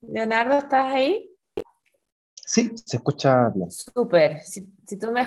[0.00, 1.30] Leonardo, ¿estás ahí?
[2.34, 3.70] Sí, se escucha bien.
[3.70, 4.40] Súper.
[4.42, 5.26] Si, si, tú me,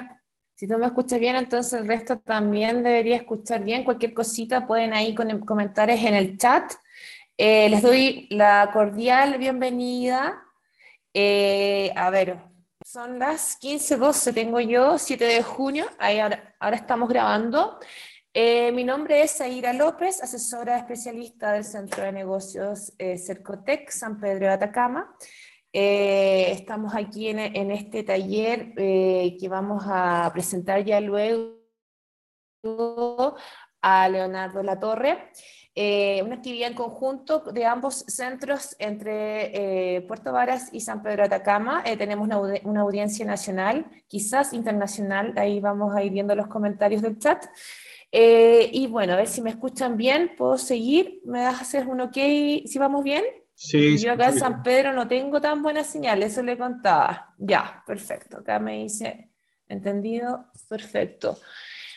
[0.55, 3.83] si tú me escuchas bien, entonces el resto también debería escuchar bien.
[3.83, 6.71] Cualquier cosita pueden ahí con comentarios en el chat.
[7.37, 10.43] Eh, les doy la cordial bienvenida.
[11.13, 12.37] Eh, a ver,
[12.85, 17.79] son las 15.12, tengo yo, 7 de junio, ahí ahora, ahora estamos grabando.
[18.33, 24.47] Eh, mi nombre es Zaira López, asesora especialista del Centro de Negocios Cercotec San Pedro
[24.47, 25.15] de Atacama.
[25.71, 31.59] Eh, estamos aquí en, este taller eh, que vamos a presentar ya luego
[33.81, 35.29] a Leonardo Latorre.
[35.75, 41.35] Eh, una actividad en conjunto de ambos centros entre Puerto Varas y San Pedro de
[41.35, 41.83] Atacama.
[41.83, 47.45] tenemos una, audiencia nacional, quizás internacional, ahí vamos a ir viendo los comentarios del chat.
[48.11, 52.15] Y bueno, a ver si me escuchan bien, puedo seguir, me das hacer un ok,
[52.65, 53.23] si vamos bien.
[53.53, 57.35] Sí, yo acá en San Pedro no tengo tan buena señal, eso le contaba.
[57.37, 58.37] Ya, perfecto.
[58.37, 59.31] Acá me dice,
[59.67, 61.37] entendido, perfecto.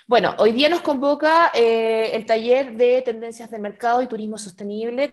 [0.08, 5.12] Bueno, hoy día nos convoca eh, el taller de tendencias de mercado y turismo sostenible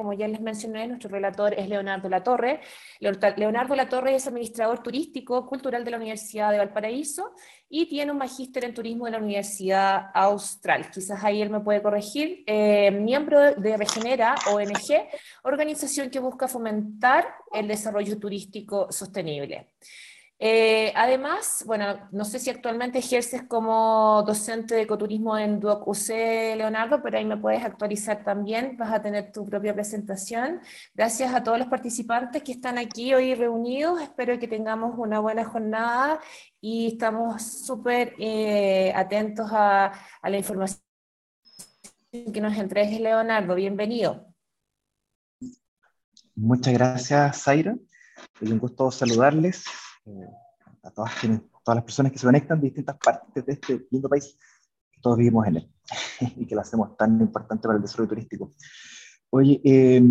[0.00, 2.60] como ya les mencioné, nuestro relator es Leonardo Latorre.
[3.36, 7.34] Leonardo Latorre es administrador turístico cultural de la Universidad de Valparaíso
[7.68, 10.90] y tiene un magíster en turismo de la Universidad Austral.
[10.90, 12.44] Quizás ahí él me puede corregir.
[12.46, 15.06] Eh, miembro de Regenera, ONG,
[15.42, 19.68] organización que busca fomentar el desarrollo turístico sostenible.
[20.42, 26.08] Eh, además, bueno, no sé si actualmente ejerces como docente de ecoturismo en Duoc UC,
[26.56, 30.60] Leonardo, pero ahí me puedes actualizar también, vas a tener tu propia presentación.
[30.94, 35.44] Gracias a todos los participantes que están aquí hoy reunidos, espero que tengamos una buena
[35.44, 36.18] jornada
[36.58, 40.80] y estamos súper eh, atentos a, a la información
[42.32, 43.54] que nos entregue Leonardo.
[43.54, 44.26] Bienvenido.
[46.34, 47.76] Muchas gracias, Zaira.
[48.40, 49.64] Es un gusto saludarles.
[50.10, 50.28] Eh,
[50.82, 54.36] a todas, todas las personas que se conectan de distintas partes de este lindo país
[54.90, 55.70] que todos vivimos en él
[56.36, 58.50] y que lo hacemos tan importante para el desarrollo turístico.
[59.30, 60.02] Oye, eh,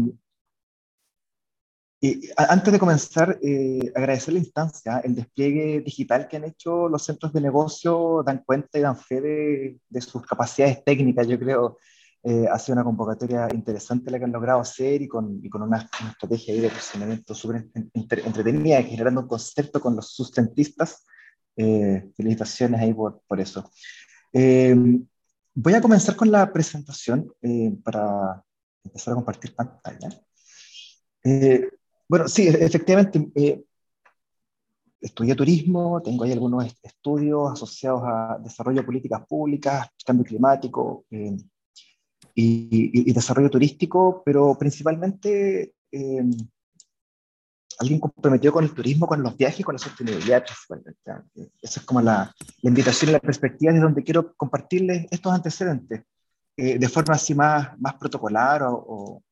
[2.38, 7.34] antes de comenzar, eh, agradecer la instancia, el despliegue digital que han hecho los centros
[7.34, 11.78] de negocio, dan cuenta y dan fe de, de sus capacidades técnicas, yo creo,
[12.22, 15.62] eh, ha sido una convocatoria interesante la que han logrado hacer y con, y con
[15.62, 21.06] una, estrategia de posicionamiento súper entretenida, generando un concepto con los sustentistas.
[21.56, 23.70] Eh, felicitaciones ahí por, por eso.
[24.32, 24.76] Eh,
[25.54, 27.34] voy a comenzar con la presentación
[27.84, 28.44] para
[28.84, 30.10] empezar a compartir pantalla.
[32.08, 33.66] bueno, sí, efectivamente,
[35.02, 41.06] estudié turismo, tengo ahí algunos estudios asociados a desarrollo de políticas públicas, cambio climático,
[42.42, 46.24] y, desarrollo turístico, pero principalmente eh,
[47.80, 50.44] alguien comprometido con el turismo, con los viajes y con la sostenibilidad.
[51.62, 56.04] Esa es como la, la invitación y la perspectiva de donde quiero compartirles estos antecedentes
[56.58, 59.24] eh, de forma así más, más protocolar o,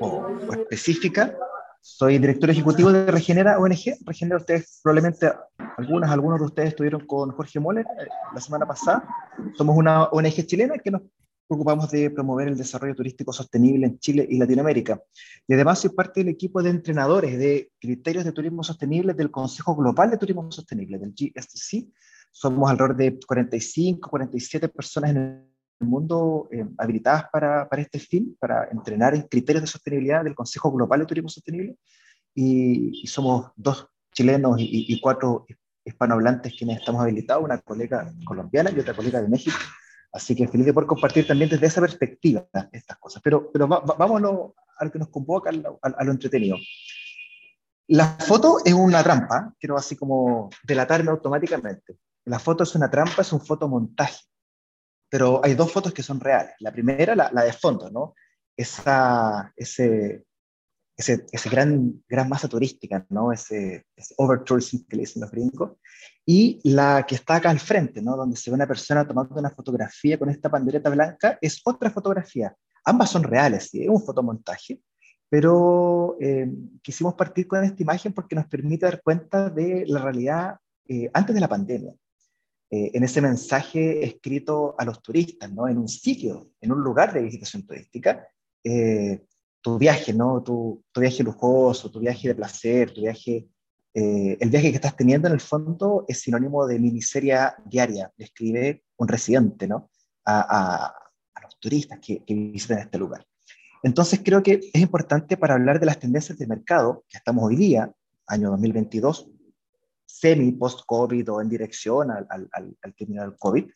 [0.00, 1.36] o, específica.
[1.80, 3.96] Soy director ejecutivo de Regenera ONG.
[4.04, 5.32] Regenera, ustedes probablemente,
[5.76, 9.08] algunas, algunos de ustedes estuvieron con Jorge Moller eh, la semana pasada.
[9.56, 11.02] Somos una ONG chilena que nos
[11.54, 15.02] ocupamos de promover el desarrollo turístico sostenible en Chile y Latinoamérica.
[15.48, 19.74] Y además soy parte del equipo de entrenadores de criterios de turismo sostenible del Consejo
[19.74, 21.88] Global de Turismo Sostenible, del GSTC.
[22.30, 25.16] Somos alrededor de 45, 47 personas en
[25.80, 30.36] el mundo eh, habilitadas para, para, este fin, para entrenar en criterios de sostenibilidad del
[30.36, 31.76] Consejo Global de Turismo Sostenible.
[32.32, 35.46] Y, somos dos chilenos y, y cuatro
[35.84, 39.56] hispanohablantes quienes estamos habilitados, una colega colombiana y otra colega de México
[40.12, 43.22] Así que feliz de poder compartir también desde esa perspectiva estas cosas.
[43.22, 46.56] Pero, pero vámonos a lo que nos convoca, a, lo entretenido.
[47.88, 51.98] La foto es una trampa, quiero así como delatarme automáticamente.
[52.24, 54.24] La foto es una trampa, es un fotomontaje.
[55.08, 56.54] Pero hay dos fotos que son reales.
[56.60, 58.14] La primera, la, la de fondo, ¿no?
[58.56, 60.24] Esa, ese,
[61.00, 63.32] ese, ese, gran, gran masa turística, ¿no?
[63.32, 65.72] Ese, ese over-tourism que le dicen los gringos,
[66.26, 68.16] y la que está acá al frente, ¿no?
[68.16, 72.54] Donde se ve una persona tomando una fotografía con esta pandereta blanca, es otra fotografía.
[72.84, 73.82] Ambas son reales, ¿sí?
[73.82, 74.80] es un fotomontaje,
[75.28, 76.50] pero eh,
[76.82, 80.56] quisimos partir con esta imagen porque nos permite dar cuenta de la realidad
[80.86, 81.94] eh, antes de la pandemia.
[82.70, 85.66] Eh, en ese mensaje escrito a los turistas, ¿no?
[85.66, 88.26] En un sitio, en un lugar de visitación turística,
[89.60, 90.42] tu viaje, ¿no?
[90.42, 93.48] Tu, tu, viaje lujoso, tu viaje de placer, tu viaje,
[93.94, 98.12] eh, el viaje que estás teniendo en el fondo es sinónimo de mi miseria diaria,
[98.16, 99.90] le escribe un residente, ¿no?
[100.24, 100.86] A, a,
[101.34, 103.26] a los turistas que, que, visitan este lugar.
[103.82, 107.56] Entonces creo que es importante para hablar de las tendencias de mercado que estamos hoy
[107.56, 107.90] día,
[108.26, 109.30] año 2022,
[110.06, 113.70] semi post-COVID o en dirección al, al, al, al del COVID,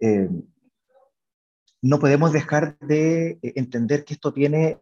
[0.00, 0.28] eh,
[1.82, 4.78] no podemos dejar de eh, entender que esto viene,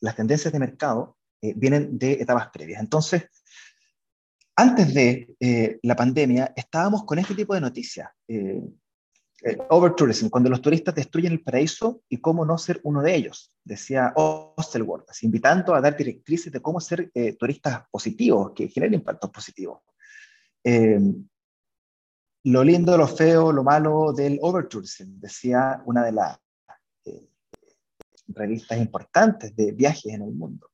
[0.00, 2.80] las tendencias de mercado eh, vienen de etapas previas.
[2.80, 3.24] Entonces,
[4.56, 8.10] antes de eh, la pandemia, estábamos con este tipo de noticias.
[8.28, 8.62] Eh,
[9.70, 14.12] overtourism, cuando los turistas destruyen el paraíso y cómo no ser uno de ellos, decía
[14.14, 19.80] Ostelworth, invitando a dar directrices de cómo ser turistas positivos, que generen impactos positivos.
[22.44, 26.38] lo lindo, lo feo, lo malo del overtourism, decía una de las
[28.34, 30.70] revistas importantes de viajes en el mundo.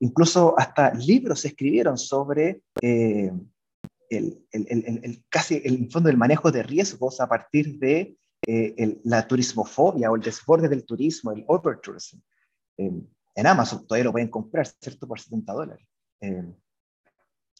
[0.00, 3.32] Incluso hasta libros se escribieron sobre eh,
[4.10, 4.66] el, el,
[5.02, 8.16] el, casi el fondo del manejo de riesgos a partir de
[8.46, 12.18] eh, la turismofobia o el desborde del turismo, el overtourism.
[12.76, 12.92] Eh,
[13.34, 15.06] en Amazon todavía lo pueden comprar, ¿cierto?
[15.06, 15.86] Por 70 dólares.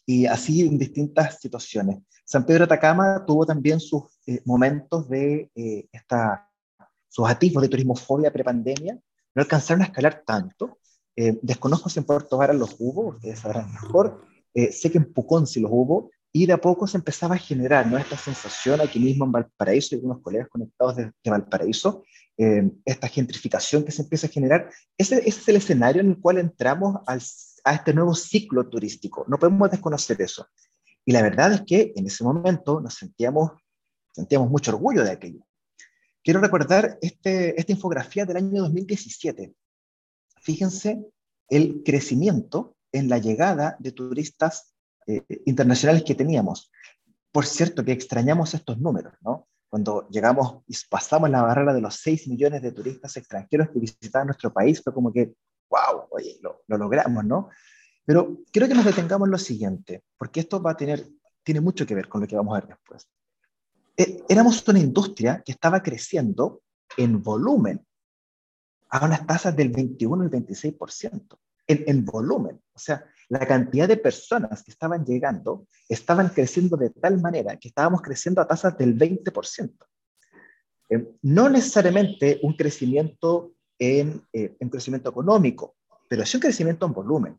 [0.05, 1.99] y así en distintas situaciones.
[2.25, 4.03] San Pedro Atacama tuvo también sus
[4.43, 5.51] momentos de
[5.91, 6.49] esta,
[7.07, 8.99] sus atisbos de turismofobia prepandemia,
[9.39, 10.79] no alcanzaron a escalar tanto,
[11.15, 14.25] eh, desconozco si en Puerto Varas los hubo, ustedes sabrán mejor.
[14.53, 17.37] Eh, sé que en Pucón sí los hubo, y de a poco se empezaba a
[17.37, 17.97] generar ¿no?
[17.97, 22.03] esta sensación aquí mismo en Valparaíso, y algunos colegas conectados de, Valparaíso,
[22.37, 24.69] eh, esta gentrificación que se empieza a generar.
[24.97, 27.21] Ese, ese, es el escenario en el cual entramos al,
[27.63, 29.23] a este nuevo ciclo turístico.
[29.29, 30.47] No podemos desconocer eso.
[31.05, 33.51] Y la verdad es que en ese momento nos sentíamos,
[34.13, 35.45] sentíamos mucho orgullo de aquello.
[36.23, 39.53] Quiero recordar este, esta infografía del año 2017,
[40.41, 41.05] fíjense
[41.47, 44.73] el crecimiento en la llegada de turistas
[45.07, 46.71] eh, internacionales que teníamos.
[47.31, 49.47] Por cierto, que extrañamos estos números, ¿no?
[49.69, 54.27] Cuando llegamos y pasamos la barrera de los 6 millones de turistas extranjeros que visitaban
[54.27, 55.33] nuestro país, fue como que,
[55.69, 57.49] wow, oye, lo, logramos, ¿no?
[58.03, 61.07] Pero quiero que nos detengamos en lo siguiente, porque esto va a tener,
[61.43, 63.07] tiene mucho que ver con lo que vamos a ver después.
[63.99, 66.61] Eh, éramos una industria que estaba creciendo
[66.95, 67.85] en volumen
[68.91, 71.37] a unas tasas del 21 y 26%
[71.67, 72.61] en, en volumen.
[72.73, 77.67] O sea, la cantidad de personas que estaban llegando estaban creciendo de tal manera que
[77.67, 79.73] estábamos creciendo a tasas del 20%.
[80.91, 85.75] Eh, no necesariamente un crecimiento en, eh, en crecimiento económico,
[86.07, 87.37] pero sí un crecimiento en volumen.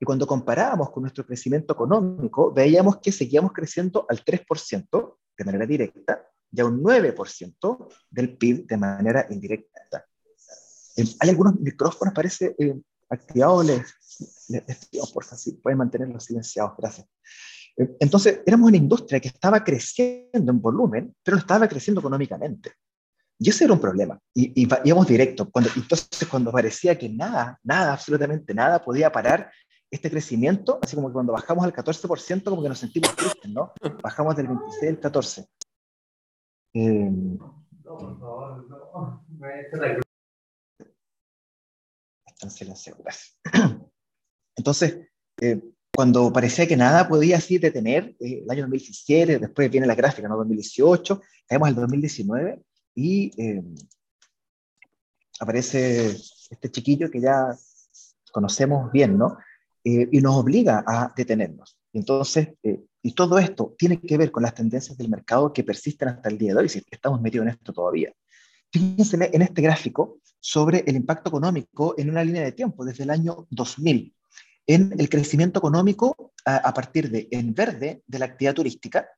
[0.00, 5.66] Y cuando comparábamos con nuestro crecimiento económico, veíamos que seguíamos creciendo al 3% de manera
[5.66, 6.22] directa
[6.52, 10.04] y a un 9% del PIB de manera indirecta.
[10.96, 12.78] Eh, hay algunos micrófonos, parece, eh,
[13.08, 13.82] activados, les,
[14.48, 17.06] les, por favor, pueden mantenerlos silenciados, gracias.
[17.76, 22.72] Eh, entonces, éramos una industria que estaba creciendo en volumen, pero no estaba creciendo económicamente.
[23.38, 24.20] Y ese era un problema.
[24.34, 25.48] Y, y íbamos directo.
[25.50, 29.50] Cuando, entonces, cuando parecía que nada, nada, absolutamente nada podía parar
[29.90, 33.72] este crecimiento, así como cuando bajamos al 14%, como que nos sentimos tristes, ¿no?
[34.02, 35.48] Bajamos del 26 al 14.
[36.74, 37.10] Eh,
[44.56, 45.08] Entonces,
[45.40, 45.60] eh,
[45.94, 50.28] cuando parecía que nada podía así detener, eh, el año 2017, después viene la gráfica,
[50.28, 50.36] ¿no?
[50.36, 52.62] 2018, caemos al 2019
[52.94, 53.62] y eh,
[55.40, 56.16] aparece
[56.50, 57.48] este chiquillo que ya
[58.32, 59.36] conocemos bien, ¿no?
[59.82, 61.78] Y nos obliga a detenernos.
[61.92, 62.48] Entonces,
[63.02, 66.38] y todo esto tiene que ver con las tendencias del mercado que persisten hasta el
[66.38, 68.12] día de hoy, si estamos metidos en esto todavía.
[68.72, 73.10] Fíjense en este gráfico sobre el impacto económico en una línea de tiempo desde el
[73.10, 74.14] año 2000
[74.66, 79.08] en el crecimiento económico a, partir de, en verde, de la actividad turística,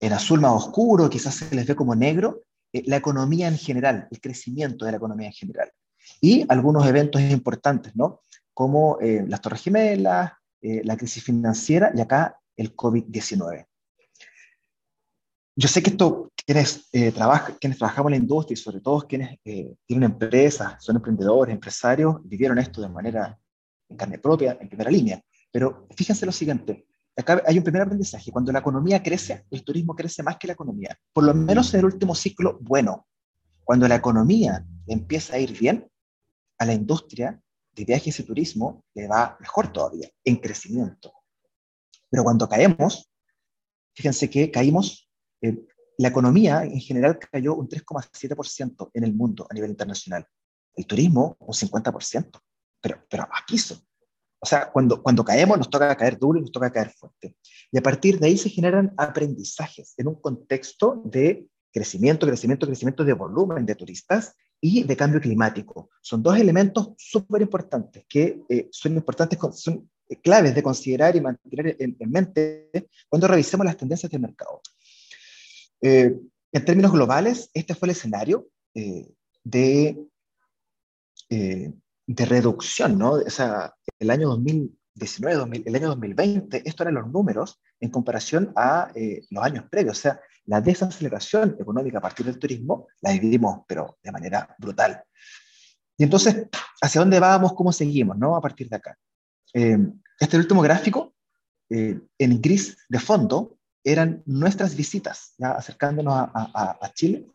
[0.00, 2.42] en azul más oscuro, quizás se les ve como negro,
[2.72, 5.70] eh, la economía en general, el crecimiento de la economía en general.
[6.20, 8.20] Y algunos eventos importantes, ¿no?
[8.54, 13.66] Como eh, las Torres Gemelas, eh, la crisis financiera y acá el COVID-19
[15.54, 19.06] yo sé que esto, quienes, eh, trabajan, quienes trabajamos en la industria y sobre todo
[19.06, 23.38] quienes eh, tienen empresas, son emprendedores, empresarios, vivieron esto de manera
[23.88, 25.22] en carne propia, en primera línea.
[25.50, 29.94] Pero fíjense lo siguiente, acá hay un primer aprendizaje, cuando la economía crece, el turismo
[29.94, 33.06] crece más que la economía, por lo menos en el último ciclo, bueno,
[33.62, 35.86] cuando la economía empieza a ir bien,
[36.58, 37.40] a la industria
[37.74, 41.12] de viajes y turismo le va mejor todavía, en crecimiento.
[42.10, 43.10] Pero cuando caemos,
[43.94, 45.10] fíjense que caímos
[45.40, 45.66] eh,
[45.98, 50.26] la economía en general cayó un 3,7% en el mundo a nivel internacional.
[50.74, 52.40] El turismo un 50%,
[52.80, 53.82] pero, pero a piso.
[54.40, 57.36] O sea, cuando, cuando caemos nos toca caer duro y nos toca caer fuerte.
[57.70, 63.04] Y a partir de ahí se generan aprendizajes en un contexto de crecimiento, crecimiento, crecimiento
[63.04, 65.90] de volumen de turistas y de cambio climático.
[66.00, 69.90] Son dos elementos súper importantes que eh, son importantes, son
[70.22, 72.70] claves de considerar y mantener en, mente
[73.08, 74.62] cuando revisemos las tendencias del mercado.
[75.80, 76.16] Eh,
[76.52, 79.98] en términos globales, este fue el escenario eh, de,
[81.28, 83.14] de reducción, ¿no?
[83.14, 88.92] O sea, el año 2019, el año 2020, estos eran los números en comparación a
[89.30, 89.98] los años previos.
[89.98, 95.02] O sea, la desaceleración económica a partir del turismo la vivimos, pero de manera brutal.
[95.96, 96.48] Y entonces,
[96.80, 97.52] ¿hacia dónde vamos?
[97.54, 98.16] ¿Cómo seguimos?
[98.16, 98.36] ¿no?
[98.36, 98.96] A partir de acá.
[99.54, 99.78] Eh,
[100.18, 101.14] este último gráfico,
[101.70, 107.26] eh, en gris de fondo, eran nuestras visitas, ya acercándonos a, Chile,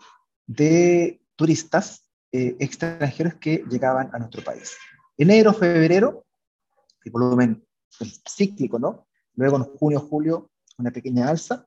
[0.45, 4.75] de turistas eh, extranjeros que llegaban a nuestro país.
[5.17, 6.25] Enero, febrero,
[7.03, 7.65] el volumen
[8.25, 9.07] cíclico, ¿no?
[9.35, 11.66] Luego en junio, julio, una pequeña alza,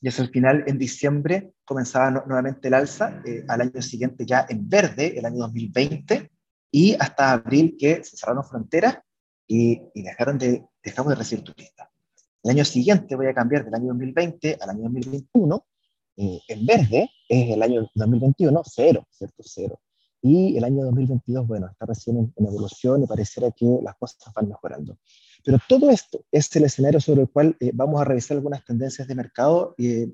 [0.00, 4.46] y hacia el final, en diciembre, comenzaba nuevamente el alza, eh, al año siguiente ya
[4.48, 6.30] en verde, el año 2020,
[6.70, 8.98] y hasta abril que se cerraron fronteras
[9.46, 11.88] y, dejaron de, dejamos de recibir turistas.
[12.42, 15.66] El año siguiente voy a cambiar del año 2020 al año 2021,
[16.16, 19.42] eh, en verde es el año 2021, cero, ¿cierto?
[19.44, 19.80] Cero.
[20.20, 24.48] Y el año 2022, bueno, está recién en, evolución y pareciera que las cosas van
[24.48, 24.98] mejorando.
[25.44, 29.06] Pero todo esto es el escenario sobre el cual eh, vamos a revisar algunas tendencias
[29.06, 30.10] de mercado eh,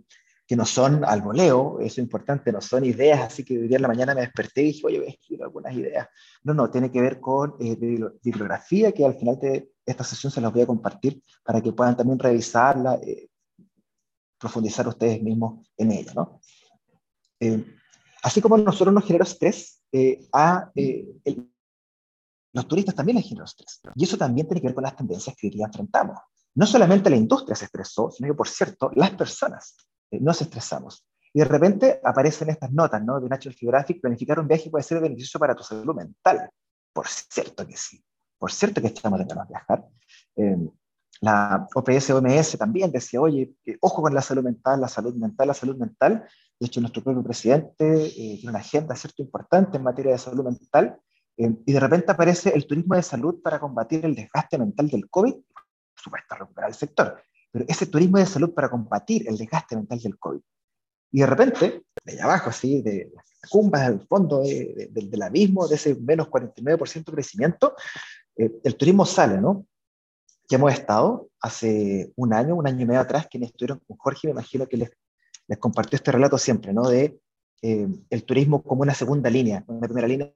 [0.46, 3.76] que no son al voleo, eso es importante, no son ideas, así que hoy día
[3.76, 6.08] en la mañana me desperté y dije, oye, voy a escribir algunas ideas.
[6.42, 7.76] No, no, tiene que ver con eh,
[8.22, 11.96] bibliografía, que al final de esta sesión se las voy a compartir para que puedan
[11.96, 13.28] también revisarla, eh,
[14.38, 16.40] profundizar ustedes mismos en ella, ¿no?
[18.22, 19.82] así como nosotros nos genera estrés,
[20.32, 21.53] a el,
[22.54, 23.80] los turistas también les generó estrés.
[23.96, 26.18] Y eso también tiene que ver con las tendencias que hoy día enfrentamos.
[26.54, 29.76] No solamente la industria se estresó, sino que, por cierto, las personas
[30.10, 31.04] eh, nos estresamos.
[31.32, 33.20] Y de repente aparecen estas notas ¿no?
[33.20, 36.48] de National Geographic, planificar un viaje puede ser beneficioso para tu salud mental.
[36.92, 38.00] Por cierto que sí.
[38.38, 39.84] Por cierto que estamos de ganas de viajar.
[40.36, 40.68] Eh,
[41.20, 45.76] la OPS-OMS también decía, oye, ojo con la salud mental, la salud mental, la salud
[45.76, 46.24] mental.
[46.60, 50.44] De hecho, nuestro propio presidente eh, tiene una agenda cierto importante en materia de salud
[50.44, 51.00] mental
[51.36, 55.08] eh, y de repente aparece el turismo de salud para combatir el desgaste mental del
[55.08, 59.76] COVID, por supuesto, recuperar el sector, pero ese turismo de salud para combatir el desgaste
[59.76, 60.40] mental del COVID.
[61.12, 65.76] Y de repente, de allá abajo, así, de las cumbas del fondo del abismo, de
[65.76, 67.76] ese menos 49% de crecimiento,
[68.36, 69.64] eh, el turismo sale, ¿no?
[70.48, 74.26] Ya hemos estado hace un año, un año y medio atrás, quienes estuvieron con Jorge,
[74.26, 74.90] me imagino que les,
[75.46, 76.88] les compartió este relato siempre, ¿no?
[76.88, 77.18] De
[77.66, 79.64] eh, el turismo como una segunda línea.
[79.66, 80.30] Una primera línea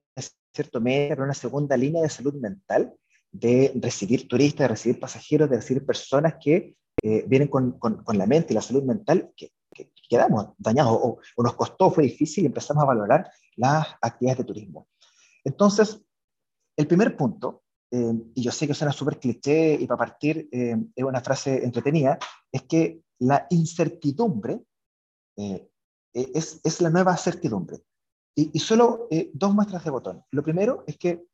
[0.54, 2.94] cierto medio, pero una segunda línea de salud mental,
[3.30, 8.24] de recibir turistas, de recibir pasajeros, de recibir personas que eh, vienen con, con, la
[8.24, 9.52] mente y la salud mental, que,
[10.08, 14.88] quedamos dañados o, nos costó, fue difícil y empezamos a valorar las actividades de turismo.
[15.44, 16.00] Entonces,
[16.78, 21.04] el primer punto, eh, y yo sé que suena súper cliché y para partir es
[21.04, 22.18] una frase entretenida,
[22.50, 24.62] es que la incertidumbre
[25.36, 25.68] eh,
[26.12, 27.78] es, es, la nueva certidumbre.
[28.34, 30.24] Y, y solo eh, dos muestras de botón.
[30.30, 31.24] Lo primero es que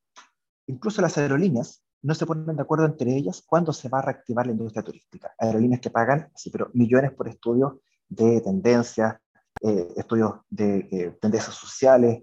[0.66, 4.46] incluso las aerolíneas no se ponen de acuerdo entre ellas cuándo se va a reactivar
[4.46, 5.34] la industria turística.
[5.38, 7.74] Aerolíneas que pagan, sí, pero millones por estudios
[8.08, 9.16] de tendencias,
[9.62, 12.22] eh, estudios de tendencias sociales,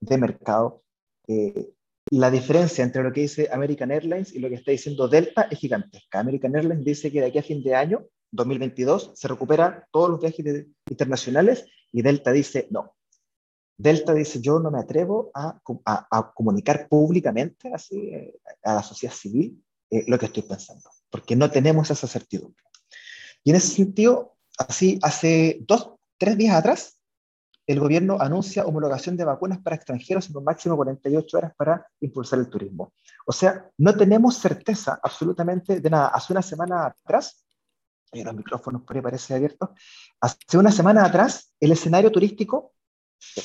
[0.00, 0.82] de mercado.
[2.10, 5.58] la diferencia entre lo que dice American Airlines y lo que está diciendo Delta es
[5.58, 6.18] gigantesca.
[6.18, 10.20] American Airlines dice que de aquí a fin de año 2022 se recupera todos los
[10.20, 12.94] viajes internacionales y Delta dice no.
[13.76, 19.14] Delta dice yo no me atrevo a, a, comunicar públicamente así, eh, a la sociedad
[19.14, 22.62] civil eh, lo que estoy pensando, porque no tenemos esa certidumbre.
[23.42, 27.00] Y en ese sentido, así hace dos, tres días atrás,
[27.66, 31.86] el gobierno anuncia homologación de vacunas para extranjeros en un máximo de 48 horas para
[32.00, 32.92] impulsar el turismo.
[33.26, 36.08] O sea, no tenemos certeza absolutamente de nada.
[36.08, 37.46] Hace una semana atrás,
[38.12, 39.70] hay los micrófonos por ahí parece abiertos.
[40.20, 42.74] Hace una semana atrás, el escenario turístico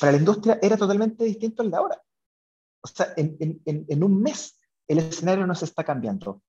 [0.00, 2.02] para la industria era totalmente distinto al de ahora.
[2.82, 4.58] O sea, en, en, en un mes
[4.88, 6.42] el escenario no se está cambiando.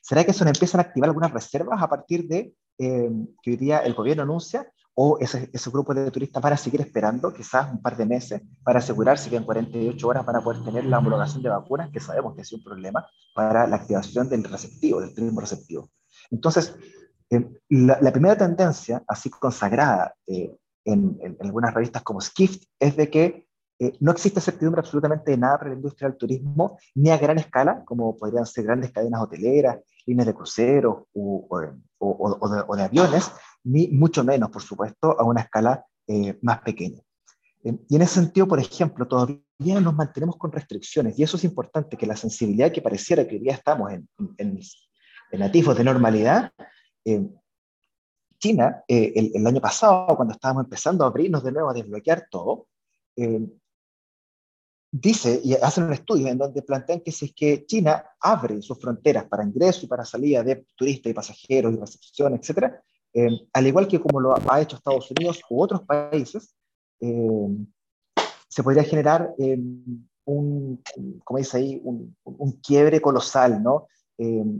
[0.00, 3.10] ¿Será que se empiezan a activar algunas reservas a partir de eh,
[3.42, 4.70] que hoy día el gobierno anuncia?
[4.96, 8.42] ¿O ese, ese grupo de turistas van a seguir esperando quizás un par de meses
[8.62, 11.98] para asegurarse que en 48 horas van a poder tener la homologación de vacunas, que
[11.98, 13.04] sabemos que es un problema
[13.34, 15.90] para la activación del receptivo, del turismo receptivo?
[16.30, 16.76] Entonces,
[17.30, 20.54] eh, la, primera tendencia, así consagrada eh,
[20.84, 23.46] en, algunas revistas como Skift, es de que
[23.80, 27.38] eh, no existe certidumbre absolutamente de nada para la industria del turismo, ni a gran
[27.38, 31.48] escala, como podrían ser grandes cadenas hoteleras, líneas de cruceros o,
[31.98, 33.30] o, de, aviones,
[33.64, 35.84] ni mucho menos, por supuesto, a una escala
[36.42, 37.00] más pequeña.
[37.62, 41.96] y en ese sentido, por ejemplo, todavía nos mantenemos con restricciones y eso es importante,
[41.96, 44.60] que la sensibilidad que pareciera que hoy día estamos en, en,
[45.32, 46.52] en atisbos de normalidad,
[47.04, 47.28] eh,
[48.44, 52.66] China, eh, el, año pasado, cuando estábamos empezando a abrirnos de nuevo, a desbloquear todo,
[53.16, 53.40] eh,
[54.92, 58.78] dice y hace un estudio en donde plantean que si es que China abre sus
[58.78, 62.74] fronteras para ingreso y para salida de turistas y pasajeros y recepción, etc.,
[63.14, 66.54] eh, al igual que como lo ha hecho Estados Unidos u otros países,
[67.00, 69.34] se podría generar
[70.26, 70.82] un,
[71.24, 73.86] como dice ahí, un, un quiebre colosal, ¿no?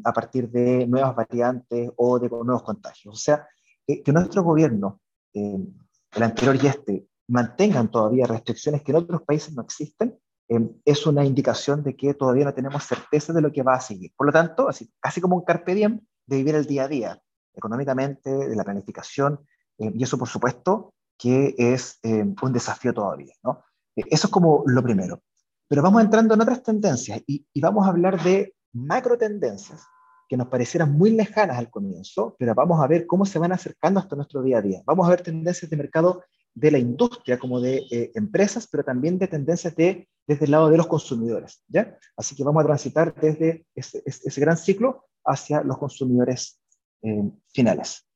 [0.04, 3.14] A partir de nuevas variantes o de nuevos contagios.
[3.14, 3.46] O sea,
[3.86, 5.00] que nuestro gobierno,
[5.32, 10.18] el anterior y este, mantengan todavía restricciones que en otros países no existen,
[10.48, 13.80] eh, es una indicación de que todavía no tenemos certeza de lo que va a
[13.80, 14.12] seguir.
[14.16, 17.22] Por lo tanto, así, casi como un carpe diem de vivir el día a día,
[17.54, 19.40] económicamente, de la planificación,
[19.78, 23.34] y eso por supuesto que es un desafío todavía.
[23.42, 23.64] ¿no?
[23.96, 25.22] eso es como lo primero.
[25.68, 29.86] Pero vamos entrando en otras tendencias y vamos a hablar de macro tendencias
[30.28, 34.00] que nos parecieran muy lejanas al comienzo, pero vamos a ver cómo se van acercando
[34.00, 34.82] hasta nuestro día a día.
[34.86, 39.18] Vamos a ver tendencias de mercado de la industria como de eh, empresas, pero también
[39.18, 41.62] de tendencias de, desde el lado de los consumidores.
[41.68, 41.98] ¿ya?
[42.16, 46.60] Así que vamos a transitar desde ese, gran ciclo hacia los consumidores
[47.02, 48.06] eh, finales.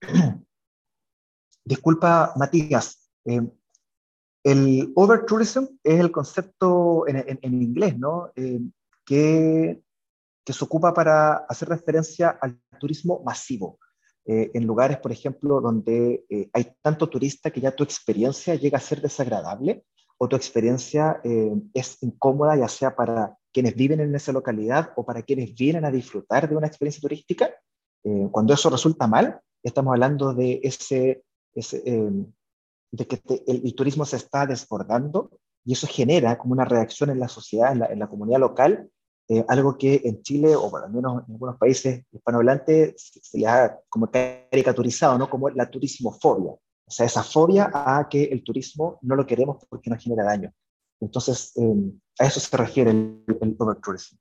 [1.64, 3.10] Disculpa, Matías.
[3.24, 3.42] Eh,
[4.44, 8.30] el over tourism es el concepto en, en, inglés, ¿no?
[9.04, 9.82] Que,
[10.46, 13.80] que se ocupa para hacer referencia al turismo masivo.
[14.24, 18.78] Eh, en lugares, por ejemplo, donde eh, hay tanto turista que ya tu experiencia llega
[18.78, 19.84] a ser desagradable
[20.18, 25.04] o tu experiencia eh, es incómoda, ya sea para quienes viven en esa localidad o
[25.04, 27.50] para quienes vienen a disfrutar de una experiencia turística.
[28.30, 31.24] cuando eso resulta mal, estamos hablando de ese,
[31.54, 31.82] ese
[32.92, 37.18] de que el, el, turismo se está desbordando y eso genera como una reacción en
[37.18, 38.88] la sociedad, en la, en la comunidad local,
[39.28, 43.46] eh, algo que en Chile, o por lo menos en algunos países hispanohablantes, se, se
[43.46, 45.28] ha como caricaturizado, ¿no?
[45.28, 46.52] Como la turismofobia.
[46.52, 50.52] O sea, esa fobia a que el turismo no lo queremos porque nos genera daño.
[51.00, 54.16] Entonces, eh, a eso se refiere el, el overtourism.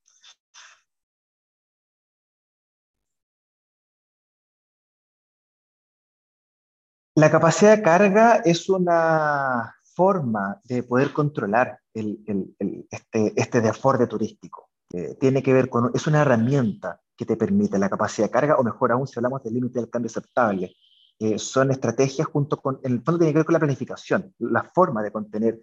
[7.18, 13.62] La capacidad de carga es una forma de poder controlar el, el, el, este, este
[13.62, 14.65] desborde turístico.
[14.94, 18.58] Eh, tiene que ver con, es una herramienta que te permite la capacidad de carga,
[18.58, 20.76] o mejor aún, si hablamos del límite del cambio aceptable.
[21.20, 24.64] Eh, son estrategias junto con, en el fondo tiene que ver con la planificación, la
[24.64, 25.60] forma de contener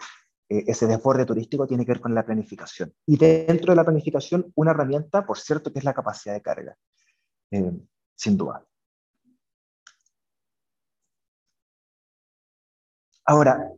[0.48, 2.92] eh, ese desborde turístico tiene que ver con la planificación.
[3.06, 6.76] Y dentro de la planificación, una herramienta, por cierto, que es la capacidad de carga,
[8.16, 8.64] sin duda.
[13.24, 13.72] Ahora,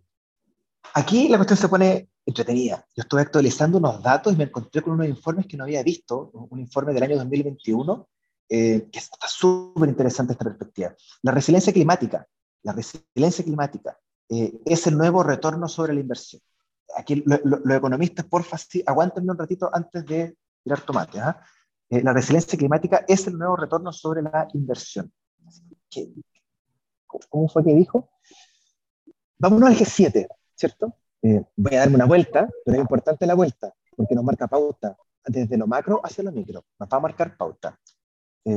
[0.95, 2.87] aquí la cuestión se pone entretenida.
[2.97, 6.31] Yo estuve actualizando unos datos y me encontré con unos informes que no había visto,
[6.33, 8.09] un informe del año 2021,
[8.49, 10.95] eh, que está súper interesante esta perspectiva.
[11.23, 12.27] La resiliencia climática,
[12.63, 16.43] la resiliencia climática eh, es el nuevo retorno sobre la inversión.
[16.97, 21.19] Aquí los lo, lo economistas, porfa, sí, aguántenme un ratito antes de tirar tomate.
[21.19, 21.35] ¿eh?
[21.91, 25.13] Eh, la resiliencia climática es el nuevo retorno sobre la inversión.
[25.91, 26.09] ¿Qué,
[27.07, 28.11] ¿Cómo fue que dijo?
[29.39, 30.97] Vámonos al G7, ¿cierto?
[31.25, 34.95] Eh, voy a darme una vuelta, pero es importante la vuelta, porque nos marca pauta
[35.25, 37.81] desde lo macro hacia lo micro, nos va a marcar pauta.
[38.45, 38.53] Eh,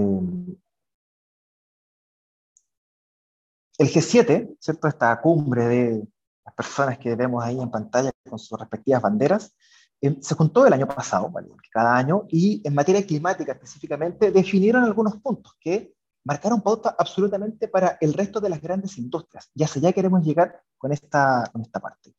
[3.77, 4.87] el G7, ¿cierto?
[4.89, 6.07] Esta cumbre de
[6.43, 9.55] las personas que vemos ahí en pantalla con sus respectivas banderas,
[10.01, 11.47] eh, se juntó el año pasado, ¿vale?
[11.71, 15.93] cada año, y en materia climática específicamente definieron algunos puntos que
[16.25, 19.49] marcaron pauta absolutamente para el resto de las grandes industrias.
[19.53, 22.13] Ya sé, ya queremos llegar con esta, con esta parte.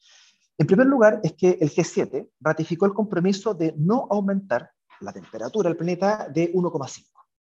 [0.59, 5.69] En primer lugar, es que el G7 ratificó el compromiso de no aumentar la temperatura
[5.69, 7.07] del planeta de 1,5.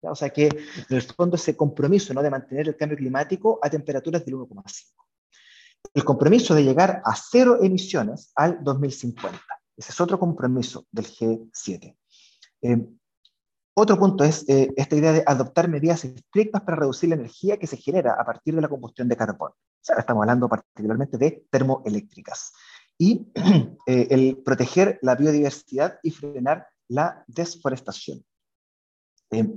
[0.01, 2.21] O sea que, en el fondo, ese compromiso ¿no?
[2.21, 4.93] de mantener el cambio climático a temperaturas del 1,5.
[5.93, 9.39] El compromiso de llegar a cero emisiones al 2050.
[9.77, 11.97] Ese es otro compromiso del G7.
[12.61, 12.85] Eh,
[13.75, 17.65] otro punto es eh, esta idea de adoptar medidas estrictas para reducir la energía que
[17.65, 19.51] se genera a partir de la combustión de carbón.
[19.51, 22.51] O sea, estamos hablando particularmente de termoeléctricas
[22.99, 23.25] y
[23.87, 28.23] eh, el proteger la biodiversidad y frenar la desforestación.
[29.31, 29.47] Eh,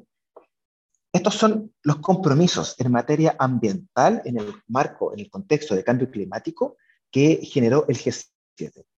[1.12, 6.10] estos son los compromisos en materia ambiental en el marco, en el contexto de cambio
[6.10, 6.76] climático
[7.10, 8.30] que generó el G7.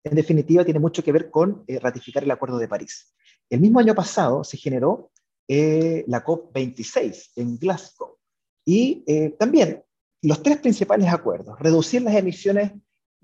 [0.03, 3.13] En definitiva, tiene mucho que ver con eh, ratificar el Acuerdo de París.
[3.49, 5.11] El mismo año pasado se generó
[5.47, 8.17] la COP26 en Glasgow
[8.65, 9.05] y
[9.37, 9.83] también
[10.23, 12.71] los tres principales acuerdos, reducir las emisiones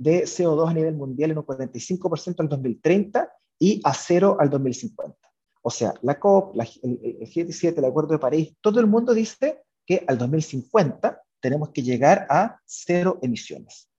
[0.02, 5.16] de CO2 a nivel mundial en un 45% al 2030 y a cero al 2050.
[5.62, 9.62] O sea, la COP, el, el G17, el Acuerdo de París, todo el mundo dice
[9.86, 13.90] que al 2050 tenemos que llegar a cero emisiones.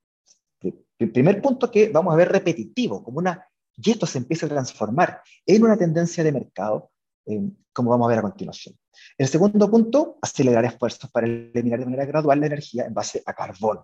[0.99, 4.49] El primer punto que vamos a ver repetitivo, como una, y esto se empieza a
[4.49, 6.91] transformar en una tendencia de mercado,
[7.27, 8.77] eh, como vamos a ver a continuación.
[9.17, 13.33] El segundo punto, acelerar esfuerzos para eliminar de manera gradual la energía en base a
[13.35, 13.81] carbón.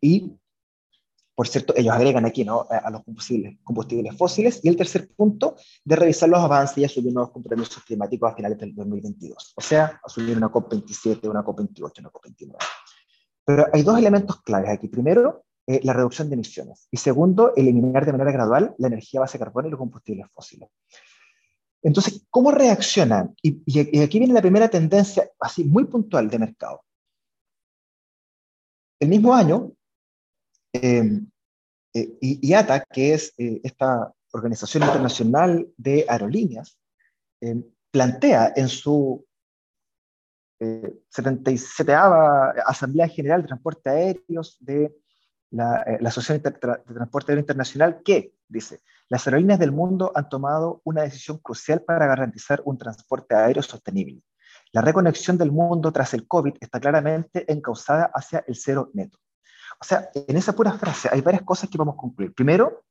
[0.00, 0.32] y,
[1.34, 2.66] por cierto, ellos agregan aquí ¿no?
[2.70, 4.60] a los combustibles, combustibles fósiles.
[4.62, 8.58] Y el tercer punto, de revisar los avances y asumir nuevos compromisos climáticos a finales
[8.58, 9.54] del 2022.
[9.56, 12.56] O sea, asumir una COP27, una COP28, una COP29.
[13.44, 14.88] Pero hay dos elementos claves aquí.
[14.88, 16.88] Primero, eh, la reducción de emisiones.
[16.90, 20.68] Y segundo, eliminar de manera gradual la energía base de carbono y los combustibles fósiles.
[21.82, 23.34] Entonces, ¿cómo reaccionan?
[23.42, 26.82] Y, aquí viene la primera tendencia, así muy puntual de mercado.
[28.98, 29.72] El mismo año,
[30.74, 31.26] em,
[31.94, 36.78] eh, IATA, que es eh, esta organización internacional de aerolíneas,
[37.40, 39.24] em, plantea en su
[40.58, 41.96] 77 eh,
[42.66, 44.94] Asamblea General de Transporte Aéreos de
[45.50, 51.02] la, Asociación de Transporte Aéreo Internacional que dice, las aerolíneas del mundo han tomado una
[51.02, 54.22] decisión crucial para garantizar un transporte aéreo sostenible.
[54.72, 59.18] La reconexión del mundo tras el COVID está claramente encauzada hacia el cero neto.
[59.80, 62.34] O sea, en esa pura frase hay varias cosas que vamos a concluir.
[62.34, 62.84] Primero,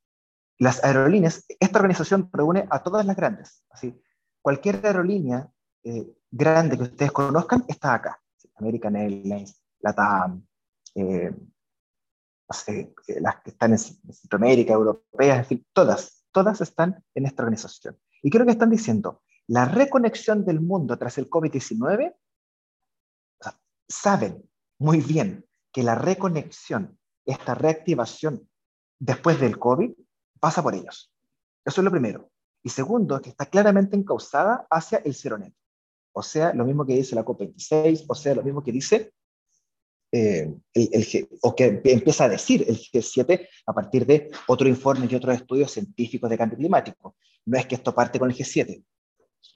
[0.59, 3.63] las aerolíneas, esta organización reúne a todas las grandes.
[3.69, 3.99] Así,
[4.41, 5.49] cualquier aerolínea
[5.83, 8.19] eh, grande que ustedes conozcan está acá.
[8.55, 10.45] American Airlines, LATAM,
[10.95, 11.33] eh,
[12.67, 17.97] eh, las que están en Centroamérica, europeas, en fin, todas, todas están en esta organización.
[18.21, 22.15] Y creo que están diciendo, la reconexión del mundo tras el COVID-19,
[23.87, 28.47] saben muy bien que la reconexión, esta reactivación
[28.99, 29.91] después del COVID,
[30.39, 31.11] pasa por ellos.
[31.65, 32.29] Eso es lo primero.
[32.61, 35.57] Y segundo, que está claramente encausada hacia el cero neto.
[36.13, 39.13] O sea, lo mismo que dice la COP26, o sea, lo mismo que dice
[40.11, 45.15] eh, el, o que empieza a decir el G7 a partir de otro informe y
[45.15, 47.15] otros estudios científicos de cambio climático.
[47.45, 48.85] No es que esto parte con el G7,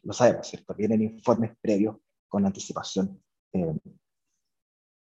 [0.04, 0.74] lo sabemos, ¿cierto?
[0.74, 3.22] Vienen informes previos con anticipación
[3.54, 3.78] eh,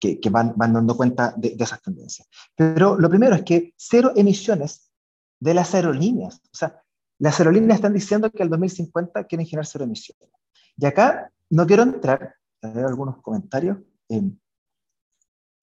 [0.01, 2.29] que, que, van, van dando cuenta de, de, esas tendencias.
[2.55, 4.91] Pero lo primero es que cero emisiones
[5.41, 6.41] de las aerolíneas.
[6.53, 6.83] O sea,
[7.19, 10.31] las aerolíneas están diciendo que al 2050 quieren generar cero emisiones.
[10.77, 13.79] Y acá no quiero entrar, ver algunos comentarios.
[14.09, 14.23] Eh,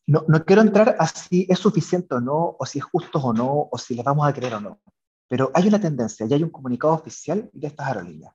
[0.07, 3.33] no, no, quiero entrar a si es suficiente o no, o si es justo o
[3.33, 4.79] no, o si les vamos a creer o no.
[5.27, 8.33] Pero hay una tendencia y hay un comunicado oficial de estas aerolíneas.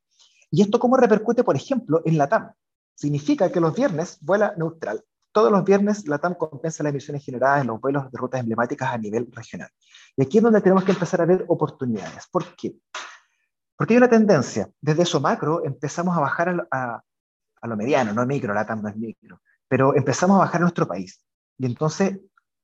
[0.51, 2.53] ¿Y esto cómo repercute, por ejemplo, en la TAM?
[2.95, 5.05] Significa que los viernes vuela neutral.
[5.33, 8.93] Todos los viernes la TAM compensa las emisiones generadas en los vuelos de rutas emblemáticas
[8.93, 9.71] a nivel regional.
[10.17, 12.27] Y aquí es donde tenemos que empezar a ver oportunidades.
[12.31, 12.75] ¿Por qué?
[13.77, 14.69] Porque hay una tendencia.
[14.81, 17.03] Desde eso macro empezamos a bajar a,
[17.61, 20.63] a lo mediano, no micro, la TAM no es micro, pero empezamos a bajar a
[20.63, 21.25] nuestro país.
[21.59, 22.19] Y entonces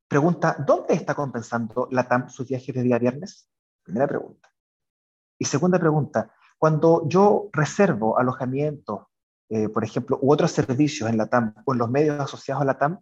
[0.08, 3.48] pregunta, ¿dónde está compensando la TAM sus viajes de día viernes?
[3.82, 4.50] Primera pregunta.
[5.38, 9.10] Y segunda pregunta, cuando yo reservo alojamiento,
[9.48, 12.66] eh, por ejemplo, u otros servicios en la TAM o en los medios asociados a
[12.66, 12.98] la TAM,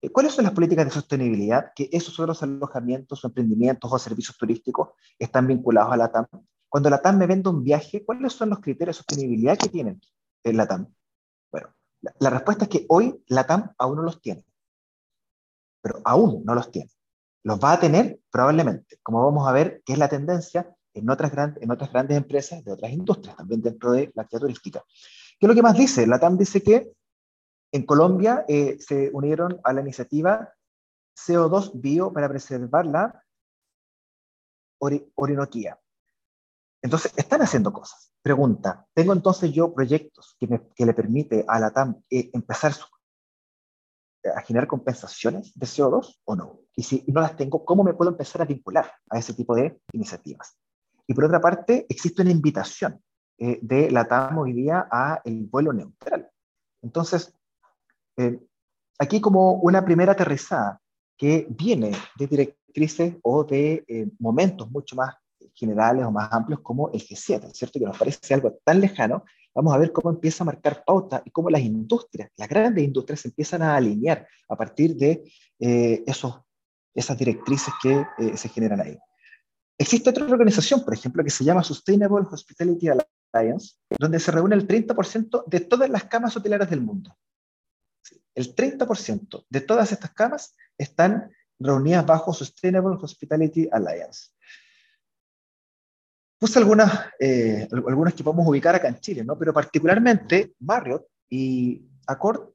[0.00, 4.36] eh, ¿cuáles son las políticas de sostenibilidad que esos otros alojamientos o emprendimientos o servicios
[4.36, 6.26] turísticos están vinculados a la TAM?
[6.68, 10.00] Cuando la TAM me vende un viaje, ¿cuáles son los criterios de sostenibilidad que tienen
[10.44, 10.86] en la TAM?
[11.50, 14.44] Bueno, la, respuesta es que hoy la TAM aún no los tiene,
[15.82, 16.90] pero aún no los tiene.
[17.42, 21.32] Los va a tener probablemente, como vamos a ver que es la tendencia en otras,
[21.32, 24.84] grandes, en otras grandes empresas de otras industrias, también dentro de la actividad turística.
[25.38, 26.06] ¿Qué es lo que más dice?
[26.06, 26.92] La TAM dice que
[27.72, 30.52] en Colombia eh, se unieron a la iniciativa
[31.16, 33.24] CO2 Bio para preservar la
[34.80, 35.78] Orinoquía.
[36.82, 38.12] Entonces, están haciendo cosas.
[38.22, 42.74] Pregunta, ¿tengo entonces yo proyectos que, le permite a la TAM eh, empezar
[44.34, 46.60] a generar compensaciones de CO2 o no?
[46.74, 49.80] Y si no las tengo, ¿cómo me puedo empezar a vincular a ese tipo de
[49.92, 50.56] iniciativas?
[51.06, 53.02] Y por otra parte, existe una invitación
[53.38, 56.30] eh, de la TAM hoy día a el vuelo neutral.
[56.82, 57.32] Entonces,
[58.16, 58.38] eh,
[58.98, 60.80] aquí como una primera aterrizada
[61.16, 63.84] que viene de directrices o de
[64.18, 65.16] momentos mucho más
[65.58, 67.78] generales o más amplios como el G7, ¿cierto?
[67.78, 69.24] Que nos parece algo tan lejano,
[69.54, 73.20] vamos a ver cómo empieza a marcar pauta y cómo las industrias, las grandes industrias,
[73.20, 75.24] se empiezan a alinear a partir de
[75.58, 76.40] eh, esos,
[76.94, 78.96] esas directrices que eh, se generan ahí.
[79.76, 82.88] Existe otra organización, por ejemplo, que se llama Sustainable Hospitality
[83.38, 87.16] Alliance, donde se reúne el 30% de todas las camas hoteleras del mundo.
[88.34, 94.30] El 30% de todas estas camas están reunidas bajo Sustainable Hospitality Alliance.
[96.38, 99.36] Puse algunas, eh, algunas que podemos ubicar acá en Chile, ¿no?
[99.36, 102.50] pero particularmente Marriott y Accord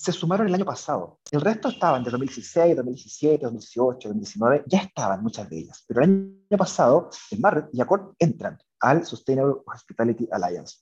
[0.00, 1.20] se sumaron el año pasado.
[1.30, 5.84] El resto estaban de 2016, 2017, 2018, 2019, ya estaban muchas de ellas.
[5.86, 10.78] Pero el año pasado, Marriott y Accord entran al Sustainable Hospitality Alliance.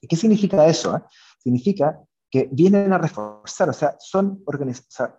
[0.00, 0.96] ¿Y qué significa eso?
[0.96, 1.00] Eh?
[1.38, 5.16] Significa que vienen a reforzar, o sea, son organizaciones,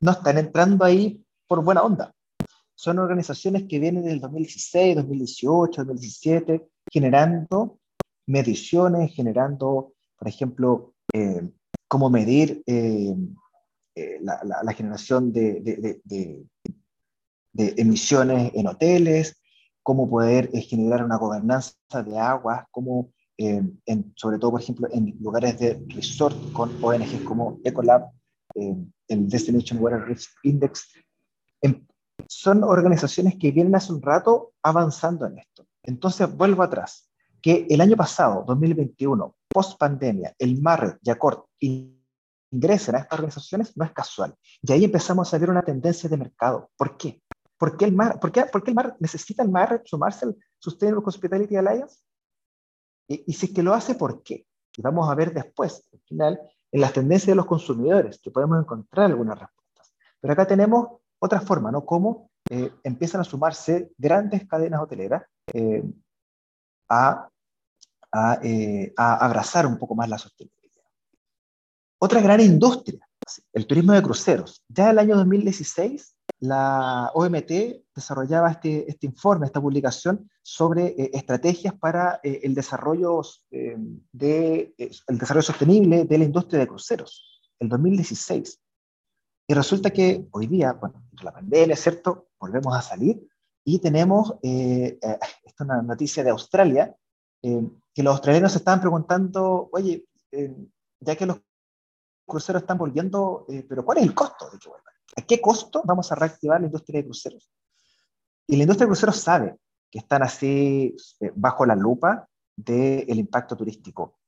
[0.00, 2.14] no están entrando ahí por buena onda.
[2.74, 7.78] Son organizaciones que vienen del 2016, 2018, 2017, generando
[8.26, 11.50] mediciones, generando, por ejemplo, eh,
[11.88, 13.14] cómo medir eh,
[13.96, 16.46] eh, la, generación de,
[17.54, 19.39] emisiones en hoteles,
[19.90, 21.74] cómo poder eh, generar una gobernanza
[22.06, 23.10] de aguas, cómo,
[24.14, 28.08] sobre todo, por ejemplo, en lugares de resort con ONGs como Ecolab,
[28.54, 30.92] el Destination Water Risk Index.
[31.60, 31.84] Em,
[32.28, 35.66] son organizaciones que vienen hace un rato avanzando en esto.
[35.82, 37.10] Entonces, vuelvo atrás
[37.42, 43.76] que el año pasado, 2021, post pandemia, el MAR y ACORD ingresen a estas organizaciones
[43.76, 44.36] no es casual.
[44.62, 46.70] Y ahí empezamos a ver una tendencia de mercado.
[46.76, 47.19] ¿Por qué?
[47.60, 50.36] ¿Por qué el MAR, por qué, por qué el MAR necesita el MAR sumarse al
[50.58, 52.00] Sustainable Hospitality Alliance?
[53.06, 54.46] Y, y si es que lo hace, ¿por qué?
[54.78, 56.40] Y vamos a ver después, al final,
[56.72, 59.92] en las tendencias de los consumidores, que podemos encontrar algunas respuestas.
[60.22, 61.84] Pero acá tenemos otra forma, ¿no?
[61.84, 65.84] Cómo eh, empiezan a sumarse grandes cadenas hoteleras eh,
[66.88, 67.28] a,
[68.42, 70.84] eh, a, abrazar un poco más la sostenibilidad.
[71.98, 73.06] Otra gran industria,
[73.52, 74.64] el turismo de cruceros.
[74.68, 77.50] Ya en el año 2016, la OMT
[77.94, 85.18] desarrollaba este, este informe, esta publicación sobre eh, estrategias para eh, el, desarrollo, de, el
[85.18, 88.60] desarrollo sostenible de la industria de cruceros, el 2016.
[89.50, 92.28] Y resulta que hoy día, bueno, la pandemia, ¿cierto?
[92.38, 93.28] Volvemos a salir
[93.64, 96.94] y tenemos, eh, eh, esta es una noticia de Australia,
[97.42, 100.06] eh, que los australianos se estaban preguntando, oye,
[101.00, 101.40] ya que los
[102.24, 104.89] cruceros están volviendo, pero ¿cuál es el costo de que vuelvan?
[105.16, 107.50] ¿A qué costo vamos a reactivar la industria de cruceros?
[108.46, 109.56] Y la industria de cruceros sabe
[109.90, 110.94] que están así
[111.34, 114.18] bajo la lupa del impacto turístico.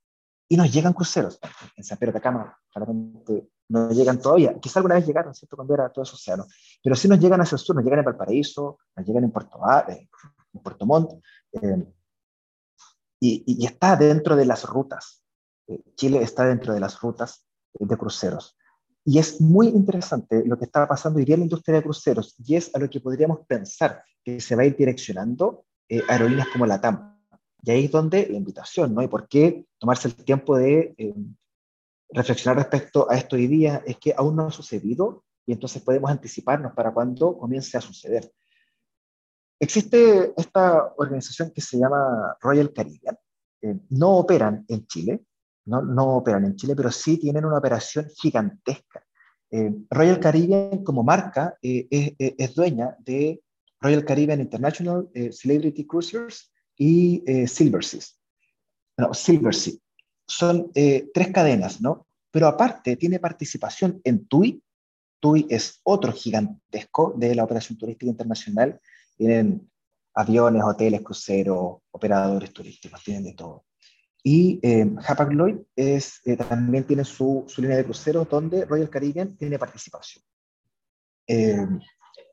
[0.49, 1.39] Y nos llegan cruceros.
[1.77, 4.59] En San Pedro de Atacama, claramente no llegan todavía.
[4.61, 5.57] Quizá alguna vez llegaron, ¿cierto?
[5.57, 6.47] Cuando era todo ese océano.
[6.83, 9.59] Pero sí nos llegan hacia el sur, nos llegan en Valparaíso, nos llegan en Puerto,
[9.89, 10.09] eh,
[10.53, 11.13] en Puerto Montt.
[11.53, 11.87] Eh,
[13.21, 15.25] y, está dentro de las rutas.
[15.69, 18.59] Eh, Chile está dentro de las rutas de cruceros.
[19.05, 22.37] Y es muy interesante lo que está pasando hoy día en la industria de cruceros,
[22.39, 25.65] y es a lo que podríamos pensar que se va a ir direccionando
[26.09, 27.19] aerolíneas como la TAM.
[27.63, 29.03] Y ahí es donde la invitación, ¿no?
[29.03, 30.95] Y por qué tomarse el tiempo de
[32.11, 36.11] reflexionar respecto a esto hoy día es que aún no ha sucedido y entonces podemos
[36.11, 38.33] anticiparnos para cuando comience a suceder.
[39.59, 43.17] Existe esta organización que se llama Royal Caribbean.
[43.91, 45.25] no operan en Chile,
[45.67, 49.05] no, no, operan en Chile, pero sí tienen una operación gigantesca.
[49.51, 53.41] Eh, Royal Caribbean como marca eh, es, es, dueña de
[53.81, 58.19] Royal Caribbean International, eh, Celebrity Cruisers y Silverseas.
[58.97, 59.75] No, Silversea
[60.27, 62.07] son eh, tres cadenas, ¿no?
[62.31, 64.63] Pero aparte tiene participación en TUI.
[65.21, 68.81] TUI es otro gigantesco de la operación turística internacional.
[69.17, 69.71] Tienen
[70.15, 73.65] aviones, hoteles, cruceros, operadores turísticos, tienen de todo.
[74.23, 78.89] Y eh, Hapag Lloyd es, eh, también tiene su, su, línea de cruceros donde Royal
[78.89, 80.25] Caribbean tiene participación.
[81.27, 81.67] Eh,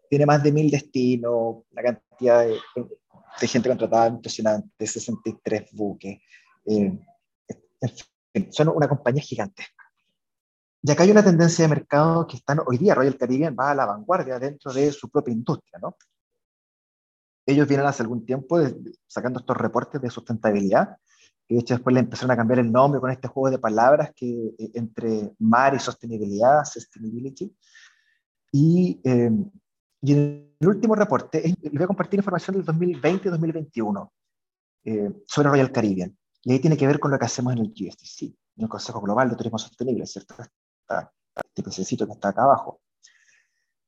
[0.10, 2.58] tiene más de mil destinos, la cantidad de,
[3.42, 6.20] de gente contratada impresionante, 63 buques.
[6.66, 7.00] Eh,
[8.52, 9.84] son una compañía gigantesca.
[10.82, 13.76] Y acá hay una tendencia de mercado que están hoy día, Royal Caribbean va a
[13.76, 15.98] la vanguardia dentro de su propia industria, ¿no?
[17.46, 18.60] Ellos vienen hace algún tiempo
[19.08, 20.98] sacando estos reportes de sustentabilidad,
[21.50, 24.12] que de hecho después le empezaron a cambiar el nombre con este juego de palabras
[24.16, 27.52] que eh, entre mar y sostenibilidad, sustainability.
[28.52, 29.32] Y, eh,
[30.04, 34.12] y en el último reporte, les voy a compartir información del 2020-2021
[34.86, 36.16] eh, sobre Royal Caribbean.
[36.44, 39.02] Y ahí tiene que ver con lo que hacemos en el GSTC, en el Consejo
[39.02, 40.36] Global de Turismo Sostenible, ¿cierto?
[40.38, 42.80] este pececito que está acá abajo.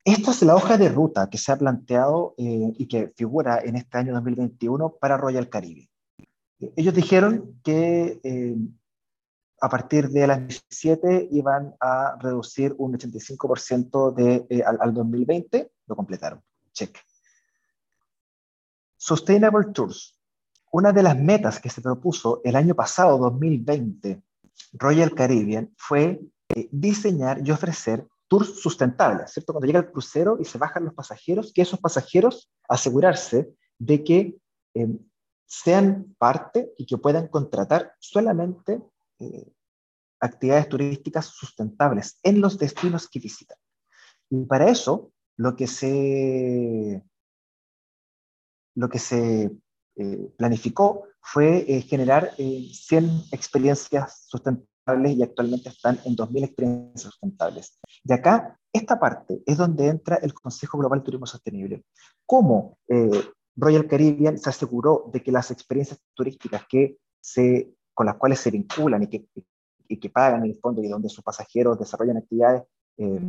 [0.04, 3.76] Esta es la hoja de ruta que se ha planteado eh, y que figura en
[3.76, 5.91] este año 2021 para Royal Caribbean.
[6.76, 8.56] Ellos dijeron que eh,
[9.60, 15.72] a partir de las 17 iban a reducir un 85% de, eh, al, al 2020,
[15.88, 16.42] lo completaron.
[16.74, 16.98] Check.
[18.98, 20.18] Sustainable Tours,
[20.72, 24.22] una de las metas que se propuso el año pasado, 2020,
[24.74, 26.22] Royal Caribbean, fue
[26.56, 29.54] eh, diseñar y ofrecer tours sustentables, ¿cierto?
[29.54, 34.38] Cuando llega el crucero y se bajan los pasajeros, que esos pasajeros asegurarse de que
[34.74, 34.88] eh,
[35.52, 38.82] sean parte y que puedan contratar solamente
[39.20, 39.52] eh,
[40.22, 43.58] actividades turísticas sustentables en los destinos que visitan.
[44.30, 47.04] Y para eso, lo que se,
[48.76, 49.52] lo que se
[49.98, 57.78] eh, planificó fue eh, generar 100 experiencias sustentables y actualmente están en 2.000 experiencias sustentables.
[58.06, 61.84] De acá, esta parte es donde entra el Consejo Global Turismo Sostenible.
[62.26, 62.78] ¿Cómo
[63.56, 68.52] Royal Caribbean se aseguró de que las experiencias turísticas que se, con las cuales se
[68.52, 69.26] vinculan y que,
[69.88, 72.64] y que pagan en el fondo y donde sus pasajeros desarrollan actividades
[72.98, 73.20] eh,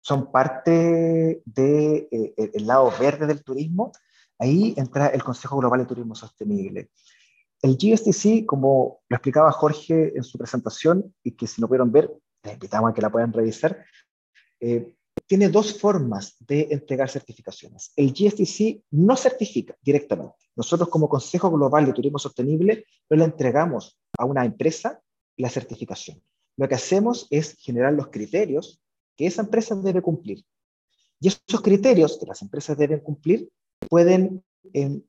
[0.00, 3.92] son parte del de, eh, lado verde del turismo,
[4.38, 6.90] ahí entra el Consejo Global de Turismo Sostenible.
[7.60, 12.10] El GSTC, como lo explicaba Jorge en su presentación, y que si no pudieron ver,
[12.44, 13.84] les invitamos a que la puedan revisar,
[14.60, 14.94] eh,
[15.26, 17.92] tiene dos formas de entregar certificaciones.
[17.96, 20.36] El GSTC no certifica directamente.
[20.56, 25.00] Nosotros como Consejo Global de Turismo Sostenible no le entregamos a una empresa
[25.36, 26.22] la certificación.
[26.56, 28.80] Lo que hacemos es generar los criterios
[29.16, 30.44] que esa empresa debe cumplir.
[31.20, 33.48] Y esos criterios que las empresas deben cumplir
[33.88, 35.02] pueden em,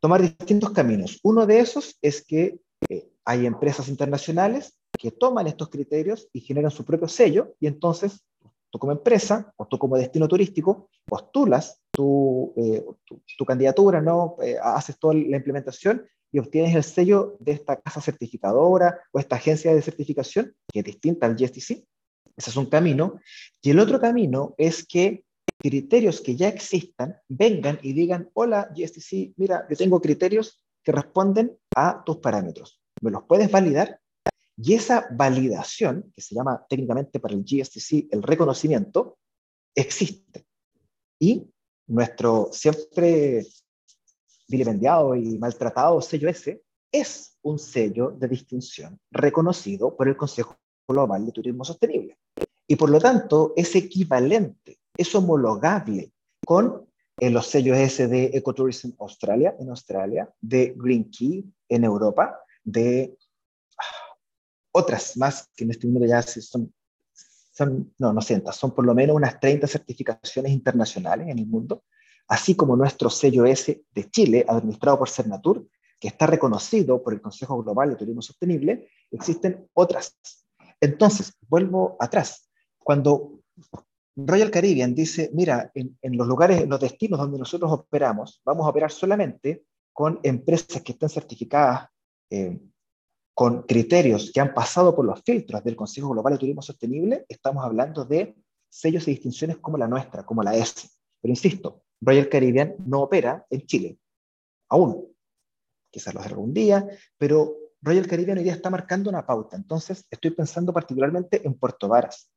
[0.00, 1.18] tomar distintos caminos.
[1.22, 6.70] Uno de esos es que eh, hay empresas internacionales que toman estos criterios y generan
[6.70, 8.24] su propio sello y entonces
[8.70, 12.84] tú como empresa o tú como destino turístico postulas tu, eh,
[13.36, 14.36] tu, candidatura, ¿no?
[14.42, 19.36] Eh, haces toda la implementación y obtienes el sello de esta casa certificadora o esta
[19.36, 21.84] agencia de certificación, que es distinta al GSTC.
[22.36, 23.18] Ese es un camino.
[23.62, 25.24] Y el otro camino es que
[25.58, 31.58] criterios que ya existan vengan y digan, hola GSTC, mira, yo tengo criterios que responden
[31.74, 32.80] a tus parámetros.
[33.02, 34.00] ¿Me los puedes validar?
[34.60, 39.18] Y esa validación, que se llama técnicamente para el GSTC el reconocimiento,
[39.74, 40.46] existe.
[41.20, 41.48] Y
[41.86, 43.46] nuestro siempre
[44.48, 50.56] vilipendiado y maltratado sello S es un sello de distinción reconocido por el Consejo
[50.88, 52.16] Global de Turismo Sostenible.
[52.66, 56.12] Y por lo tanto es equivalente, es homologable
[56.44, 56.88] con
[57.20, 63.17] eh, los sellos S de Ecotourism Australia en Australia, de Green Key en Europa, de
[64.72, 66.72] otras más que en este número ya son,
[67.52, 71.84] son, no, no cientos, son por lo menos unas 30 certificaciones internacionales en el mundo,
[72.28, 75.66] así como nuestro sello S de Chile, administrado por Cernatur,
[75.98, 80.16] que está reconocido por el Consejo Global de Turismo Sostenible, existen otras.
[80.80, 82.48] Entonces, vuelvo atrás.
[82.78, 83.40] Cuando
[84.14, 88.66] Royal Caribbean dice, mira, en, en, los lugares, en los destinos donde nosotros operamos, vamos
[88.66, 91.88] a operar solamente con empresas que estén certificadas
[92.30, 92.56] eh,
[93.38, 97.64] con criterios que han pasado por los filtros del Consejo Global de Turismo Sostenible, estamos
[97.64, 98.34] hablando de
[98.68, 100.88] sellos y distinciones como la nuestra, como la S.
[101.20, 103.96] Pero insisto, Royal Caribbean no opera en Chile,
[104.68, 105.16] aún.
[105.88, 106.84] Quizás lo haga algún día,
[107.16, 109.54] pero Royal Caribbean hoy día está marcando una pauta.
[109.54, 112.32] Entonces, estoy pensando particularmente en Puerto Varas.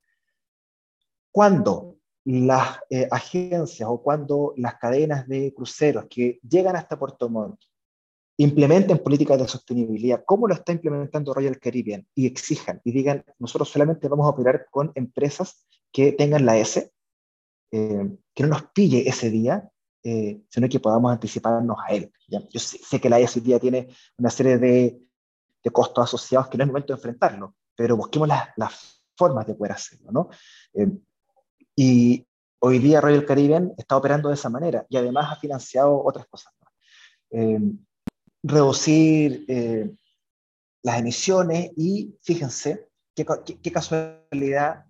[1.32, 7.60] Cuando las eh, agencias o cuando las cadenas de cruceros que llegan hasta Puerto Montt
[8.38, 13.70] implementen políticas de sostenibilidad, como lo está implementando Royal Caribbean, y exijan y digan, nosotros
[13.70, 16.92] solamente vamos a operar con empresas que tengan la S,
[17.72, 19.70] eh, que no nos pille ese día,
[20.04, 22.12] eh, sino que podamos anticiparnos a él.
[22.28, 25.02] Yo sé, que la S hoy día tiene una serie de,
[25.72, 29.74] costos asociados que no es momento de enfrentarlo, pero busquemos las, las formas de poder
[29.74, 30.12] hacerlo.
[30.12, 30.30] ¿no?
[30.74, 30.88] Eh,
[31.76, 32.26] y
[32.60, 36.52] hoy día Royal Caribbean está operando de esa manera y además ha financiado otras cosas.
[36.60, 37.78] ¿no?
[38.44, 39.92] Reducir eh,
[40.84, 43.26] las emisiones y fíjense qué,
[43.62, 44.86] qué, casualidad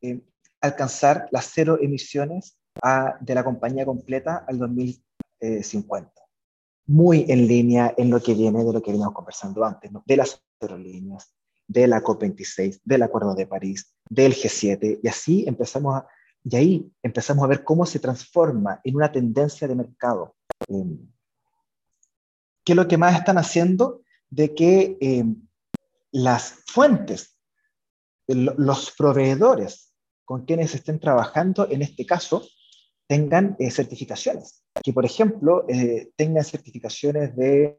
[0.00, 0.20] eh,
[0.60, 6.10] alcanzar las cero emisiones a, de la compañía completa al 2050.
[6.86, 10.42] Muy en línea en lo que viene de lo que veníamos conversando antes, de las
[10.60, 11.34] aerolíneas,
[11.66, 16.06] de la COP26, del Acuerdo de París, del G7, y así empezamos a,
[16.44, 20.36] y ahí empezamos a ver cómo se transforma en una tendencia de mercado.
[20.68, 20.98] Eh,
[22.64, 24.02] ¿Qué es lo que más están haciendo?
[24.30, 25.24] De que eh,
[26.10, 27.38] las fuentes,
[28.26, 29.92] los proveedores
[30.24, 32.42] con quienes estén trabajando, en este caso,
[33.06, 34.62] tengan eh, certificaciones.
[34.82, 37.78] Que, por ejemplo, eh, tengan certificaciones de,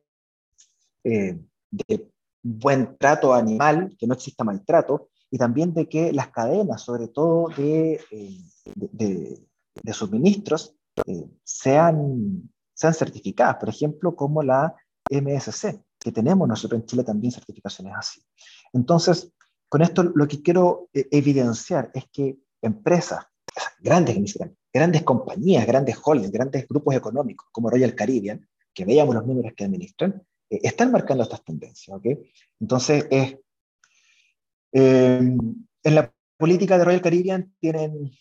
[2.43, 7.49] buen trato animal, que no exista maltrato, y también de que las cadenas, sobre todo
[7.49, 7.99] de
[9.91, 10.75] suministros,
[11.43, 14.75] sean sean certificadas, por ejemplo, como la
[15.09, 18.21] MSC, que tenemos nosotros en Chile también certificaciones así.
[18.73, 19.31] Entonces,
[19.69, 23.25] con esto lo que quiero eh, evidenciar es que empresas,
[23.79, 24.17] grandes,
[24.73, 29.63] grandes compañías, grandes holdings, grandes grupos económicos como Royal Caribbean, que veíamos los números que
[29.63, 31.97] administran, eh, están marcando estas tendencias.
[31.97, 32.19] ¿okay?
[32.59, 33.37] Entonces, es,
[34.73, 38.11] en la política de Royal Caribbean tienen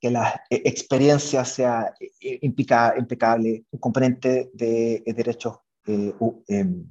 [0.00, 6.84] que la experiencia sea impecable, un componente de, derechos em,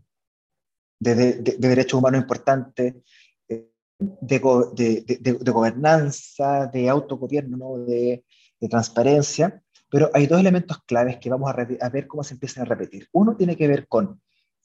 [0.99, 3.03] de, de, derechos humanos importante,
[3.47, 8.23] eh, de, gobernanza, de autogobierno, de,
[8.69, 13.07] transparencia, pero hay dos elementos claves que vamos a, ver cómo se empiezan a repetir.
[13.13, 14.19] Uno tiene que ver con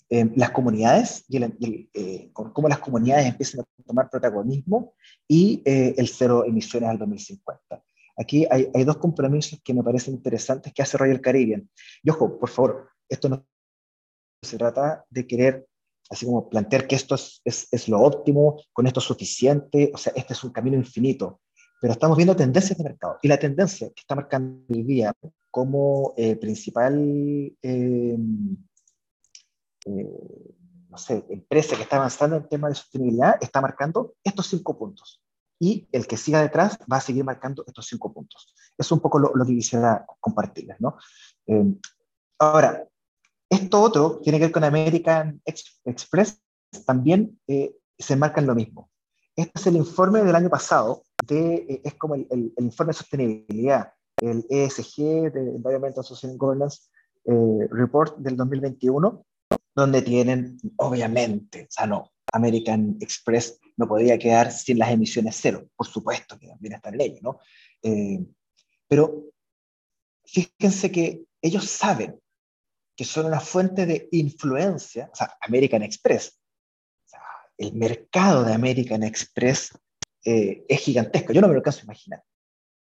[0.09, 4.95] em, las comunidades y, eh, con cómo las comunidades empiezan a tomar protagonismo
[5.29, 7.85] y eh, el cero emisiones al 2050.
[8.17, 11.69] Aquí hay, hay, dos compromisos que me parecen interesantes que hace Royal Caribbean.
[12.03, 13.47] Y ojo, por favor, esto no
[14.43, 15.67] se trata de querer
[16.13, 20.13] así como plantear que esto es, es, lo óptimo, con esto es suficiente, o sea,
[20.15, 21.41] este es un camino infinito,
[21.81, 23.19] pero estamos viendo tendencias de mercado.
[23.23, 25.15] Y la tendencia que está marcando el día
[25.51, 26.95] como eh, principal,
[27.63, 28.19] eh,
[29.87, 30.55] eh,
[30.91, 35.22] no sé, empresa que está avanzando en temas de sostenibilidad, está marcando estos cinco puntos.
[35.63, 38.53] Y el que siga detrás va a seguir marcando estos cinco puntos.
[38.77, 40.97] Es un poco lo, lo que quisiera compartirles, ¿no?
[42.41, 42.85] ahora,
[43.49, 46.43] esto otro tiene que ver con American Express,
[46.85, 48.91] también eh, se marcan lo mismo.
[49.37, 52.99] Este es el informe del año pasado, de, eh, es como el, el, informe de
[52.99, 56.89] sostenibilidad, el ESG, de Environmental Social Governance
[57.25, 59.25] eh, Report del 2021,
[59.77, 65.69] donde tienen, obviamente, o sea, no, American Express no podía quedar sin las emisiones cero,
[65.77, 67.39] por supuesto que también está en ley, ¿no?
[68.89, 69.33] pero
[70.25, 72.21] fíjense que ellos saben
[72.97, 76.39] que son una fuente de influencia, o sea, American Express.
[77.59, 79.71] el mercado de American Express
[80.25, 82.23] eh, es gigantesco, yo no me lo alcanzo a imaginar.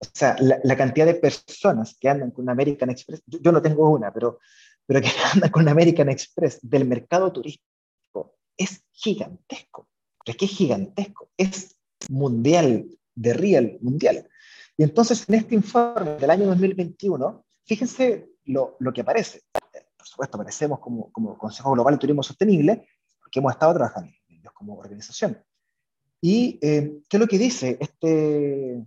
[0.01, 4.13] O sea, la, cantidad de personas que andan con American Express, yo, no tengo una,
[4.13, 4.41] pero,
[4.85, 7.72] pero que andan con American Express del mercado turístico
[8.57, 9.89] es gigantesco.
[10.25, 11.77] es que es gigantesco, es
[12.09, 14.29] mundial, de real, mundial.
[14.77, 19.43] Y entonces en este informe del año 2021, fíjense lo, lo que aparece
[20.03, 22.89] por supuesto, merecemos como, como Consejo Global de Turismo Sostenible,
[23.21, 25.41] porque hemos estado trabajando en ellos como organización.
[26.21, 28.85] ¿Y eh, qué es lo que dice este,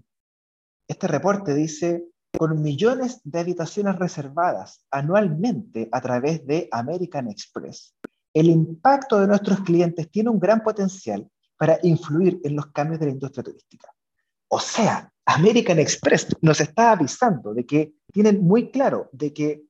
[0.89, 1.53] este reporte?
[1.53, 7.95] Dice, con millones de habitaciones reservadas anualmente a través de American Express,
[8.35, 11.27] el impacto de nuestros clientes tiene un gran potencial
[11.57, 13.89] para influir en los cambios de la industria turística.
[14.49, 19.63] O sea, American Express nos está avisando de que tienen muy claro de que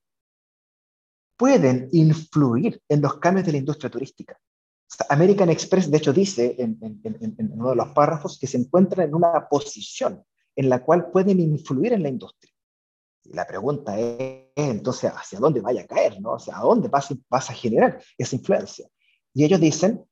[1.37, 4.35] pueden influir en los cambios de la industria turística.
[5.09, 6.79] American Express, de hecho, dice en,
[7.53, 10.23] uno de los párrafos que se encuentran en una posición
[10.55, 12.51] en la cual pueden influir en la industria.
[13.25, 16.21] La pregunta es, entonces, ¿hacia dónde vaya a caer?
[16.21, 16.33] ¿no?
[16.33, 18.87] O sea, ¿a dónde vas, vas a generar esa influencia?
[19.33, 20.05] Y ellos dicen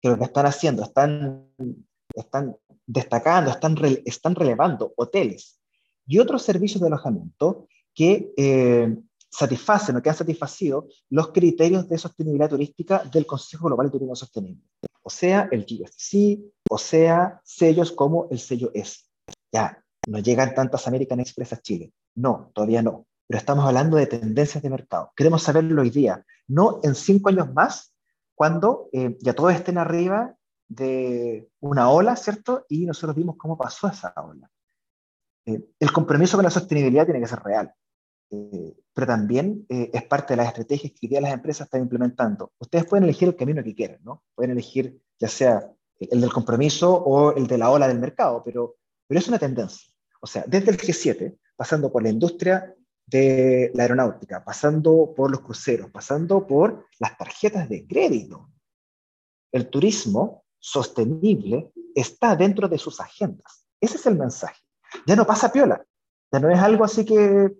[0.00, 1.52] que lo que están haciendo, están,
[2.86, 5.60] destacando, están, están relevando hoteles
[6.06, 8.96] y otros servicios de alojamiento que eh,
[9.30, 14.16] satisfacen o que han satisfacido los criterios de sostenibilidad turística del Consejo Global de Turismo
[14.16, 14.64] Sostenible.
[15.02, 19.00] O sea, el GFC, o sea, sellos como el sello S.
[19.52, 21.92] Ya, no llegan tantas American Express a Chile.
[22.20, 23.06] No, todavía no.
[23.26, 25.12] Pero estamos hablando de tendencias de mercado.
[25.16, 27.94] Queremos saberlo hoy día, no en cinco años más,
[28.34, 30.34] cuando eh, ya todos estén arriba
[30.68, 32.66] de una ola, ¿cierto?
[32.68, 34.50] Y nosotros vimos cómo pasó esa ola.
[35.46, 37.72] Eh, el compromiso con la sostenibilidad tiene que ser real.
[38.30, 42.52] Eh, pero también eh, es parte de las estrategias que día las empresas están implementando.
[42.58, 44.22] Ustedes pueden elegir el camino que quieran, ¿no?
[44.34, 48.76] Pueden elegir ya sea el del compromiso o el de la ola del mercado, pero,
[49.06, 49.92] pero es una tendencia.
[50.20, 55.42] O sea, desde el G7, pasando por la industria de la aeronáutica, pasando por los
[55.42, 58.48] cruceros, pasando por las tarjetas de crédito,
[59.52, 63.66] el turismo sostenible está dentro de sus agendas.
[63.78, 64.58] Ese es el mensaje.
[65.06, 65.84] Ya no pasa piola.
[66.32, 67.54] Ya no es algo así que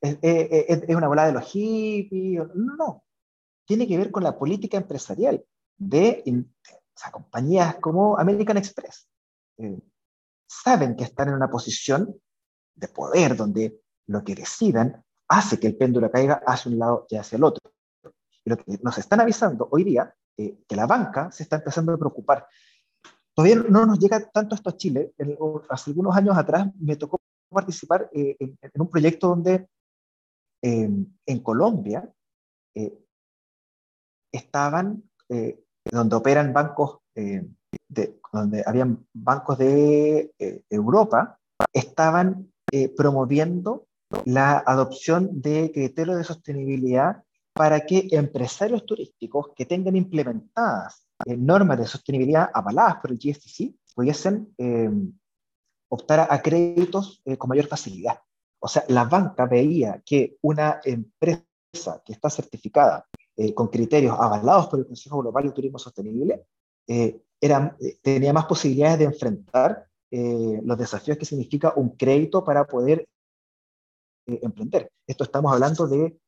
[0.00, 2.42] es, una bola de los hippies.
[2.56, 3.04] No, no.
[3.64, 5.44] Tiene que ver con la política empresarial
[5.76, 6.24] de
[7.12, 9.08] compañías como American Express.
[9.58, 9.78] Eh,
[10.44, 12.20] saben que están en una posición
[12.74, 17.16] de poder donde lo que decidan hace que el péndulo caiga hacia un lado y
[17.16, 17.72] hacia el otro.
[18.44, 21.92] Y lo que nos están avisando hoy día, eh, que la banca se está empezando
[21.92, 22.46] a preocupar.
[23.34, 25.14] Todavía no nos llega tanto esto a Chile.
[25.70, 29.68] hace algunos años atrás me tocó participar eh, en, un proyecto donde
[30.62, 32.10] en Colombia
[32.74, 32.92] eh,
[34.32, 37.46] estaban, eh, donde operan bancos, eh,
[38.32, 40.32] donde habían bancos de
[40.68, 41.38] Europa,
[41.72, 42.52] estaban
[42.96, 43.86] promoviendo
[44.24, 47.22] la adopción de criterios de sostenibilidad
[47.52, 54.54] para que empresarios turísticos que tengan implementadas normas de sostenibilidad avaladas por el GSTC pudiesen
[55.88, 58.18] optar a créditos con mayor facilidad.
[58.64, 61.44] O sea, la banca veía que una empresa
[62.02, 63.06] que está certificada
[63.36, 66.46] eh, con criterios avalados por el Consejo Global de Turismo Sostenible
[66.86, 69.86] eh, eh, tenía más posibilidades de enfrentar
[70.62, 73.08] los desafíos que significa un crédito para poder
[74.26, 74.90] emprender.
[75.06, 76.18] Esto estamos hablando de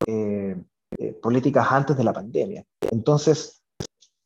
[1.21, 2.63] políticas antes de la pandemia.
[2.91, 3.63] Entonces,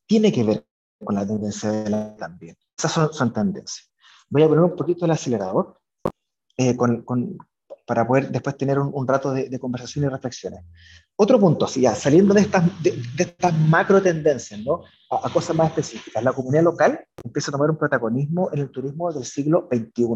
[0.08, 0.66] tiene que ver
[1.04, 2.58] con la tendencia de la también.
[2.78, 3.92] Esas son, son tendencias.
[4.30, 5.80] Voy a poner un poquito el acelerador
[6.78, 7.38] con, con,
[7.92, 10.64] para poder después tener un, rato de, conversación y reflexiones.
[11.18, 13.36] Otro punto, ya, saliendo de estas, de,
[13.68, 14.84] macro tendencias ¿no?
[15.10, 19.12] A, cosas más específicas, la comunidad local empieza a tomar un protagonismo en el turismo
[19.12, 20.08] del siglo XXI.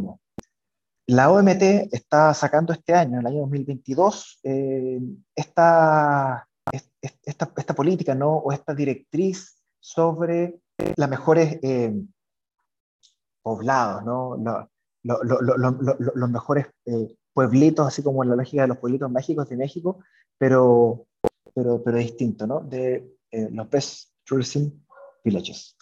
[1.07, 5.01] La OMT está sacando este año, en el año 2022, eh,
[5.35, 6.47] esta,
[7.75, 8.37] política ¿no?
[8.37, 10.61] o esta directriz sobre
[10.95, 11.93] las mejores eh,
[13.41, 14.65] poblados, ¿no?
[15.03, 19.99] los mejores eh, pueblitos, así como en la lógica de los pueblitos mágicos de México,
[20.37, 21.05] pero,
[21.53, 22.61] pero, pero distinto, ¿no?
[22.61, 24.69] De eh, los Best Tourism
[25.23, 25.75] Villages.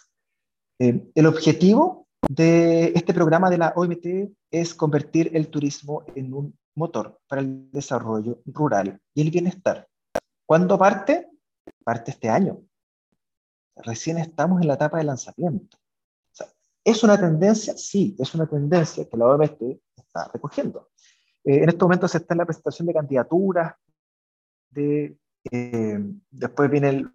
[0.80, 4.06] Eh, el objetivo de este programa de la OMT
[4.50, 9.86] es convertir el turismo en un motor para el desarrollo rural y el bienestar.
[10.44, 11.30] ¿Cuándo parte?
[11.84, 12.62] Parte este año.
[13.76, 15.78] Recién estamos en la etapa de lanzamiento.
[16.84, 17.76] ¿Es una tendencia?
[17.76, 19.62] Sí, es una tendencia que la OMT
[19.96, 20.90] está recogiendo.
[21.44, 23.74] Eh, en estos momentos está la presentación de candidaturas,
[24.70, 25.16] de,
[25.50, 27.10] eh, después viene el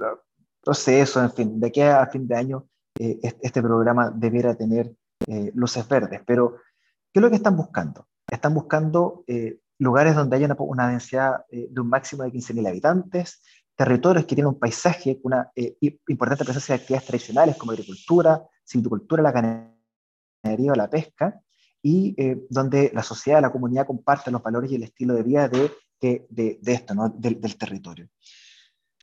[0.63, 2.67] proceso, en fin, de aquí a fin de año
[2.99, 4.93] eh, este programa debiera tener
[5.53, 6.21] luces verdes.
[6.25, 6.57] Pero,
[7.11, 8.07] ¿qué es lo que están buscando?
[8.31, 9.25] Están buscando
[9.77, 13.43] lugares donde haya una, densidad de un máximo de 15.000 habitantes,
[13.75, 15.51] territorios que tienen un paisaje, una
[16.07, 21.41] importante presencia de actividades tradicionales como agricultura, silvicultura, la ganadería o la pesca,
[21.81, 25.47] y eh, donde la sociedad, la comunidad comparten los valores y el estilo de vida
[25.47, 25.71] de,
[26.01, 26.27] de,
[26.61, 27.09] de, esto, ¿no?
[27.09, 28.07] del, del territorio.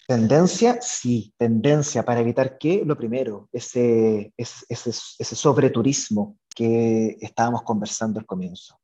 [0.07, 7.63] Tendencia, sí, tendencia para evitar que, lo primero, ese, ese, ese, ese sobreturismo que estábamos
[7.63, 8.79] conversando al comienzo.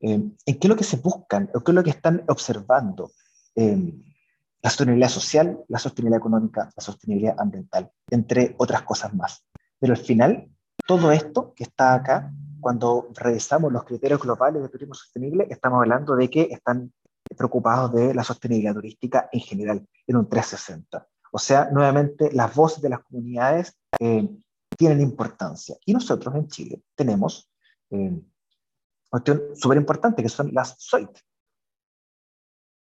[0.00, 3.12] Eh, ¿En qué es lo que se buscan o qué es lo que están observando?
[3.54, 3.94] Eh,
[4.60, 9.44] la sostenibilidad social, la sostenibilidad económica, la sostenibilidad ambiental, entre otras cosas más.
[9.78, 10.48] Pero al final,
[10.86, 12.32] todo esto que está acá
[12.64, 16.90] cuando revisamos los criterios globales de turismo sostenible, estamos hablando de que están
[17.36, 21.06] preocupados de la sostenibilidad turística en general, en un 360.
[21.30, 24.26] O sea, nuevamente, las voces de las comunidades eh,
[24.78, 25.76] tienen importancia.
[25.84, 27.50] Y nosotros en Chile tenemos
[27.90, 28.18] eh,
[29.10, 31.18] cuestión súper importante, que son las SOIT.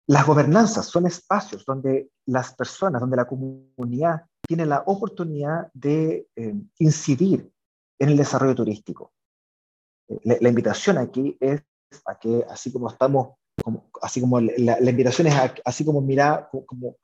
[0.06, 6.54] Las gobernanzas son espacios donde las personas, donde la comunidad tiene la oportunidad de eh,
[6.78, 7.50] incidir
[7.98, 9.14] en el desarrollo turístico
[10.24, 11.62] la, invitación aquí es
[12.06, 15.34] a que, así como estamos, como, así como la, invitación es
[15.64, 16.96] así como mirar, como,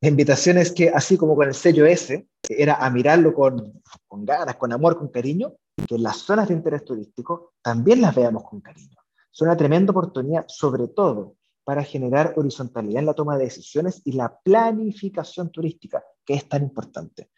[0.00, 4.24] la invitación es que, así como con el sello S, era a mirarlo con, con
[4.24, 5.54] ganas, con amor, con cariño,
[5.88, 8.96] que las zonas de interés turístico también las veamos con cariño.
[9.30, 14.12] Son una tremenda oportunidad, sobre todo para generar horizontalidad en la toma de decisiones y
[14.12, 17.30] la planificación turística, que es tan importante.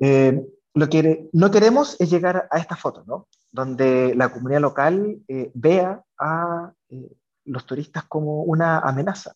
[0.00, 0.42] Eh,
[0.74, 3.26] lo que no queremos es llegar a esta foto, ¿no?
[3.50, 9.34] Donde la comunidad local eh, vea a eh, los turistas como una amenaza.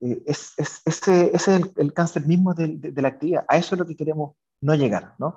[0.00, 3.44] Eh, es, es, ese, es el, cáncer mismo de, la actividad.
[3.48, 5.36] A eso es lo que queremos no llegar, ¿no?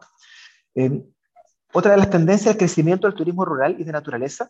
[1.74, 4.50] otra de las tendencias es el crecimiento del turismo rural y de naturaleza.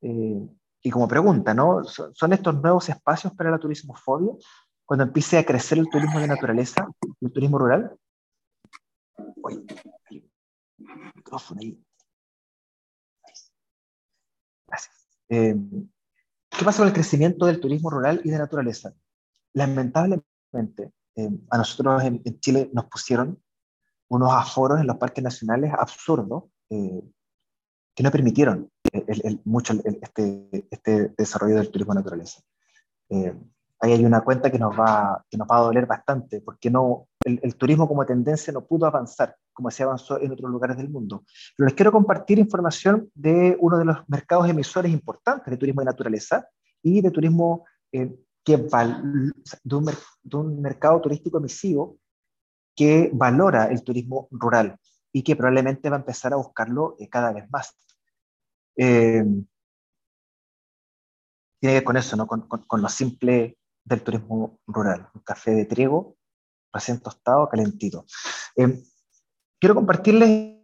[0.00, 1.84] y como pregunta, ¿no?
[1.84, 4.32] ¿Son, estos nuevos espacios para la turismofobia?
[4.86, 6.88] Cuando empiece a crecer el turismo de naturaleza,
[7.20, 7.94] el turismo rural.
[9.36, 9.66] Uy,
[11.28, 11.84] micrófono ahí.
[14.66, 15.08] Gracias.
[15.28, 15.56] Eh,
[16.50, 18.94] ¿Qué pasa con el crecimiento del turismo rural y de naturaleza?
[19.52, 23.40] Lamentablemente, eh, a nosotros en, Chile nos pusieron
[24.08, 27.02] unos aforos en los parques nacionales absurdos eh,
[27.94, 32.40] que no permitieron el, mucho este, este, desarrollo del turismo de naturaleza.
[33.10, 37.08] ahí hay una cuenta que nos va, que nos va a doler bastante, porque no,
[37.24, 41.24] el, turismo como tendencia no pudo avanzar como se avanzó en otros lugares del mundo.
[41.56, 45.86] Pero les quiero compartir información de uno de los mercados emisores importantes de turismo de
[45.86, 46.48] naturaleza
[46.80, 49.74] y de turismo eh, que de
[50.36, 51.98] un, mercado turístico emisivo
[52.76, 54.78] que valora el turismo rural.
[55.12, 57.74] y que probablemente va a empezar a buscarlo cada vez más.
[58.76, 59.46] tiene
[61.60, 62.28] que ver con eso, ¿no?
[62.28, 66.16] con, con, lo simple del turismo rural, un café de trigo
[66.72, 68.04] recién tostado, calentito.
[69.58, 70.58] Quiero compartirles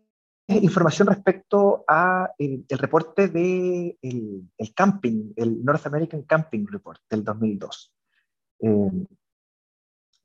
[0.49, 7.24] información respecto a el, reporte del de el camping, el North American Camping Report del
[7.24, 7.95] 2002.
[8.61, 9.07] Eh,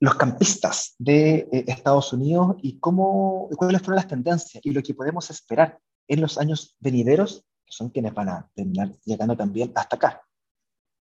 [0.02, 4.94] los campistas de eh, Estados Unidos y cómo, cuáles fueron las tendencias y lo que
[4.94, 9.96] podemos esperar en los años venideros, que son quienes van a terminar llegando también hasta
[9.96, 10.22] acá.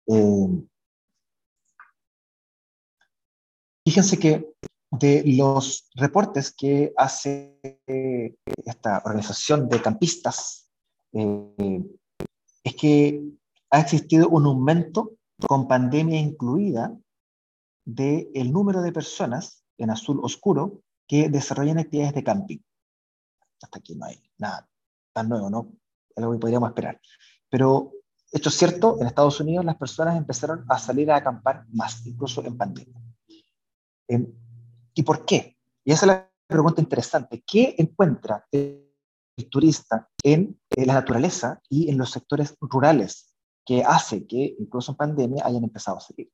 [0.06, 0.48] Eh,
[3.84, 4.52] fíjense que
[4.90, 7.58] de los reportes que hace
[8.64, 10.70] esta organización de campistas
[11.12, 11.84] eh,
[12.64, 13.22] es que
[13.70, 15.12] ha existido un aumento
[15.46, 16.96] con pandemia incluida
[17.84, 22.58] del el número de personas en azul oscuro que desarrollan actividades de camping.
[23.62, 24.68] Hasta aquí no hay nada
[25.12, 25.72] tan nuevo, ¿no?
[26.16, 27.00] Lo que podríamos esperar.
[27.48, 27.92] Pero
[28.30, 32.44] esto es cierto, en Estados Unidos las personas empezaron a salir a acampar más, incluso
[32.44, 33.00] en pandemia.
[34.98, 35.56] ¿Y por qué?
[35.84, 37.44] Y esa es la pregunta interesante.
[37.46, 38.84] ¿Qué encuentra el,
[39.48, 43.32] turista en, la naturaleza y en los sectores rurales
[43.64, 46.32] que hace que incluso en pandemia hayan empezado a salir?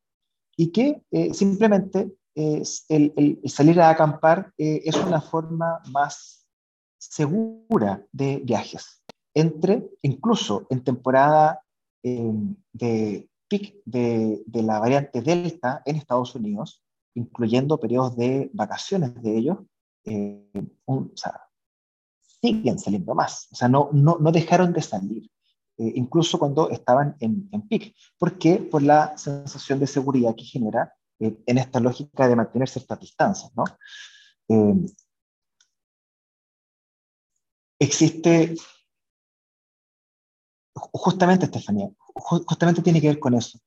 [0.56, 6.46] Y que eh, simplemente el, salir a acampar eh, es una forma más
[6.96, 9.02] segura de viajes.
[9.34, 11.60] Entre, incluso en temporada
[12.02, 16.83] em, de pic de, de la variante Delta en Estados Unidos,
[17.14, 19.58] incluyendo periodos de vacaciones de ellos,
[20.04, 20.50] eh,
[22.18, 23.48] siguen saliendo más.
[23.52, 25.30] O sea, no, no, no dejaron de salir,
[25.78, 27.94] eh, incluso cuando estaban en, en PIC.
[28.18, 28.56] ¿Por qué?
[28.56, 33.52] Por la sensación de seguridad que genera eh, en esta lógica de mantener ciertas distancias,
[33.56, 33.64] ¿no?
[37.78, 38.54] existe
[40.74, 43.58] justamente, Estefanía, justamente tiene que ver con eso.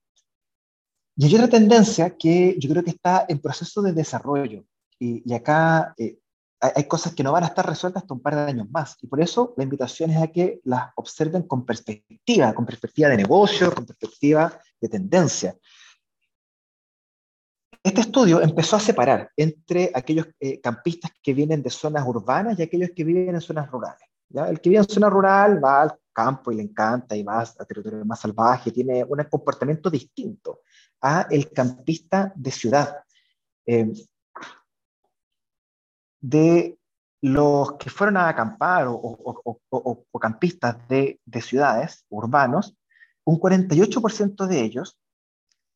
[1.17, 4.63] Y hay otra tendencia que yo creo que está en proceso de desarrollo.
[4.99, 6.19] Y, acá eh,
[6.59, 8.95] hay, cosas que no van a estar resueltas hasta un par de años más.
[9.01, 13.17] Y por eso la invitación es a que las observen con perspectiva, con perspectiva de
[13.17, 15.57] negocio, con perspectiva de tendencia.
[17.81, 22.61] Este estudio empezó a separar entre aquellos eh, campistas que vienen de zonas urbanas y
[22.61, 24.06] aquellos que viven en zonas rurales.
[24.29, 24.49] ¿Ya?
[24.49, 27.65] El que vive en zona rural va al campo y le encanta y va a
[27.65, 30.61] territorio más salvaje, tiene un comportamiento distinto
[31.01, 33.03] a el campista de ciudad.
[33.65, 33.93] Eh,
[36.19, 36.77] de
[37.21, 42.75] los que fueron a acampar o, campistas de, ciudades, urbanos,
[43.23, 44.97] un 48% de ellos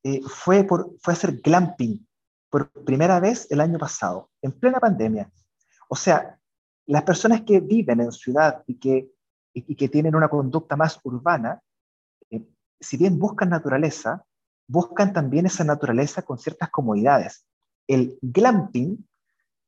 [0.04, 2.08] eh, fue, por, fue a hacer glamping
[2.49, 5.32] por primera vez el año pasado, en plena pandemia.
[5.89, 6.39] O sea,
[6.92, 9.10] las personas que viven en ciudad y que,
[9.54, 11.62] y, que tienen una conducta más urbana,
[12.30, 12.46] eh,
[12.82, 14.26] si bien buscan naturaleza,
[14.68, 17.46] buscan también esa naturaleza con ciertas comodidades.
[17.88, 19.08] El glamping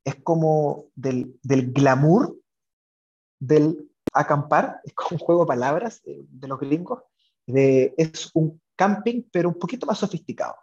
[0.03, 2.35] es como del, del glamour
[3.39, 7.03] del acampar, es como un juego de palabras eh, de los gringos,
[7.47, 10.55] de, es un camping pero un poquito más sofisticado.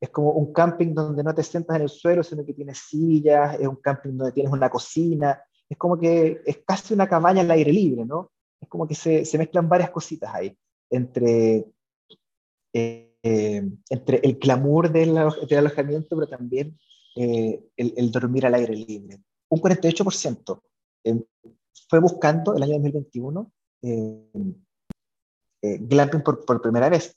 [0.00, 3.60] Es como un camping donde no te sientas en el suelo, sino que tienes sillas,
[3.60, 7.50] es un camping donde tienes una cocina, es como que es casi una cabaña al
[7.50, 8.30] aire libre, ¿no?
[8.60, 10.56] Es como que se, se mezclan varias cositas ahí,
[10.90, 11.66] entre,
[12.72, 15.14] eh, entre el clamor del,
[15.48, 16.78] del, alojamiento, pero también
[17.16, 19.20] eh, el, el, dormir al aire libre.
[19.50, 20.62] Un 48%
[21.04, 21.22] eh,
[21.88, 23.52] fue buscando el año 2021
[25.60, 27.16] glamping por, por primera vez.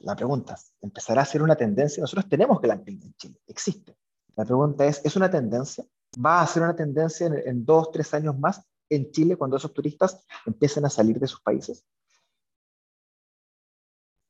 [0.00, 2.00] La pregunta, ¿empezará a ser una tendencia?
[2.00, 3.96] Nosotros tenemos glamping en Chile, existe.
[4.36, 5.84] La pregunta es, ¿es una tendencia?
[6.24, 10.24] Va a ser una tendencia en, dos, tres años más en Chile cuando esos turistas
[10.46, 11.84] empiecen a salir de sus países.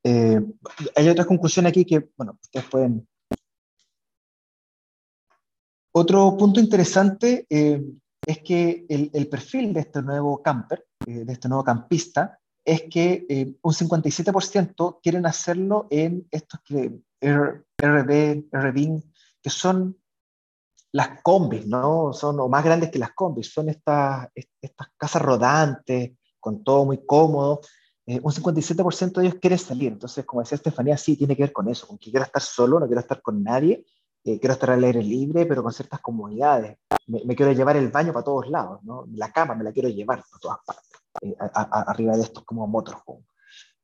[0.05, 0.41] Eh,
[0.97, 3.09] hay otra conclusión aquí que, bueno, ustedes pueden...
[5.93, 7.83] Otro punto interesante eh,
[8.25, 13.57] es que el, perfil de este nuevo camper, eh, de este nuevo campista, es que
[13.63, 19.03] un 57% quieren hacerlo en estos que RB, RB,
[19.43, 19.97] que son
[20.99, 22.13] las combis, ¿no?
[22.13, 24.29] Son o más grandes que las combis, son estas,
[24.97, 27.61] casas rodantes, con todo muy cómodo.
[28.05, 29.93] Eh, un 57% de ellos quiere salir.
[29.93, 32.81] Entonces, como decía Estefanía, sí tiene que ver con eso, con que quiero estar solo,
[32.81, 33.87] no quiero estar con nadie,
[34.25, 36.79] eh, quiero estar al aire libre, pero con ciertas comodidades.
[37.07, 39.07] Me, quiero llevar el baño para todos lados, ¿no?
[39.13, 43.25] La cama me la quiero llevar para todas partes, eh, arriba de estos como motorhome.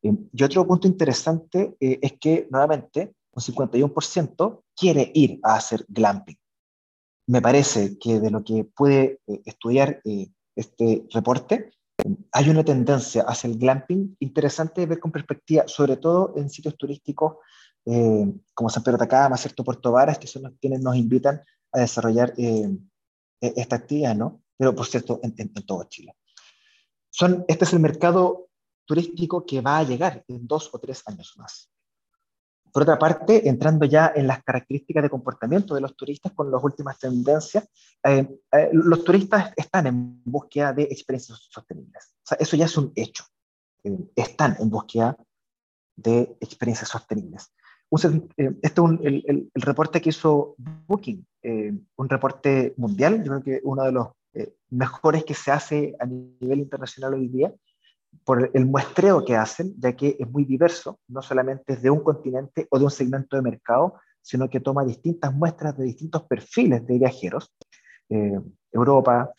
[0.02, 6.36] y otro punto interesante es que, nuevamente, un 51% quiere ir a hacer glamping.
[7.26, 11.70] Me parece que de lo que puede eh, estudiar eh, este reporte,
[12.32, 16.76] hay una tendencia hacia el glamping interesante de ver con perspectiva, sobre todo en sitios
[16.76, 17.36] turísticos
[18.54, 22.32] como San Pedro de Atacama, cierto Puerto Varas, que son quienes nos invitan a desarrollar
[22.38, 22.78] e-,
[23.40, 24.42] esta actividad, ¿no?
[24.56, 26.16] Pero por cierto, en, en, todo Chile.
[27.10, 28.48] Son, este es el mercado
[28.86, 31.70] turístico que va a llegar en dos o tres años más.
[32.74, 36.60] Por otra parte, entrando ya en las características de comportamiento de los turistas con las
[36.64, 37.68] últimas tendencias,
[38.02, 42.16] eh, eh, los turistas están en búsqueda de experiencias sostenibles.
[42.24, 43.26] O sea, eso ya es un hecho.
[43.84, 45.16] Eh, están en búsqueda
[45.94, 47.52] de experiencias sostenibles.
[47.92, 48.08] este
[48.64, 48.72] es
[49.04, 51.24] el, reporte que hizo Booking,
[51.94, 54.08] un reporte mundial, yo creo que uno de los
[54.70, 57.54] mejores que se hace a nivel internacional hoy día,
[58.24, 62.66] por el muestreo que hacen, ya que es muy diverso, no solamente de un continente
[62.70, 66.98] o de un segmento de mercado, sino que toma distintas muestras de distintos perfiles de
[66.98, 67.52] viajeros.
[68.08, 68.40] Eh,
[68.72, 69.32] Europa,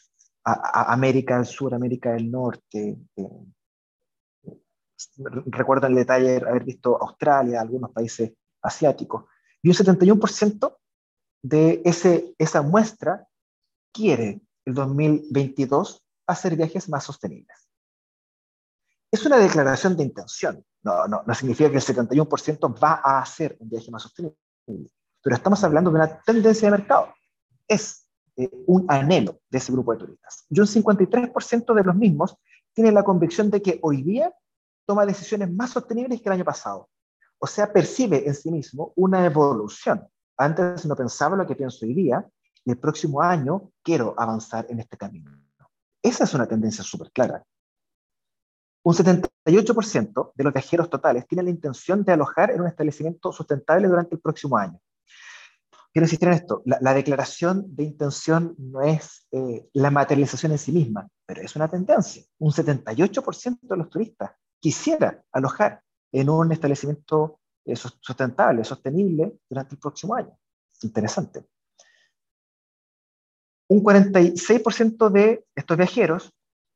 [0.43, 2.97] América del Sur, América del Norte.
[3.15, 3.29] Eh,
[5.47, 9.25] recuerdo el detalle haber visto Australia, algunos países asiáticos.
[9.61, 10.77] Y un 71%
[11.41, 11.81] de
[12.37, 13.27] esa muestra
[13.91, 17.64] quiere el 2022 hacer viajes más sostenibles
[19.15, 20.63] es una declaración de intención.
[20.83, 24.37] No, no, no significa que el 71% va a hacer un viaje más sostenible,
[25.23, 27.13] pero estamos hablando de una tendencia de mercado.
[27.67, 30.45] Es eh, un anhelo de ese grupo de turistas.
[30.49, 32.35] Y un 53% de los mismos
[32.73, 34.33] tiene la convicción de que hoy día
[34.85, 36.89] toma decisiones más sostenibles que el año pasado.
[37.39, 40.07] O sea, percibe en sí mismo una evolución.
[40.37, 42.27] Antes no pensaba lo que pienso hoy día
[42.65, 45.31] y el próximo año quiero avanzar en este camino.
[46.03, 47.43] Esa es una tendencia súper clara.
[48.85, 53.87] Un 78% de los viajeros totales tienen la intención de alojar en un establecimiento sustentable
[53.87, 54.79] durante el próximo año.
[55.91, 60.71] Quiero insistir en esto, la, declaración de intención no es eh, la materialización en sí
[60.71, 62.23] misma, pero es una tendencia.
[62.37, 65.81] Un 78% de los turistas quisiera alojar
[66.11, 70.37] en un establecimiento eh, sustentable, sostenible durante el próximo año.
[70.83, 71.43] Interesante.
[73.67, 76.34] Un 46% de estos viajeros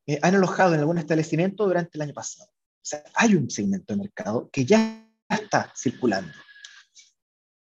[0.10, 2.50] eh, han alojado en algún establecimiento durante el año pasado.
[2.50, 6.34] O sea, hay un segmento de mercado que ya está circulando.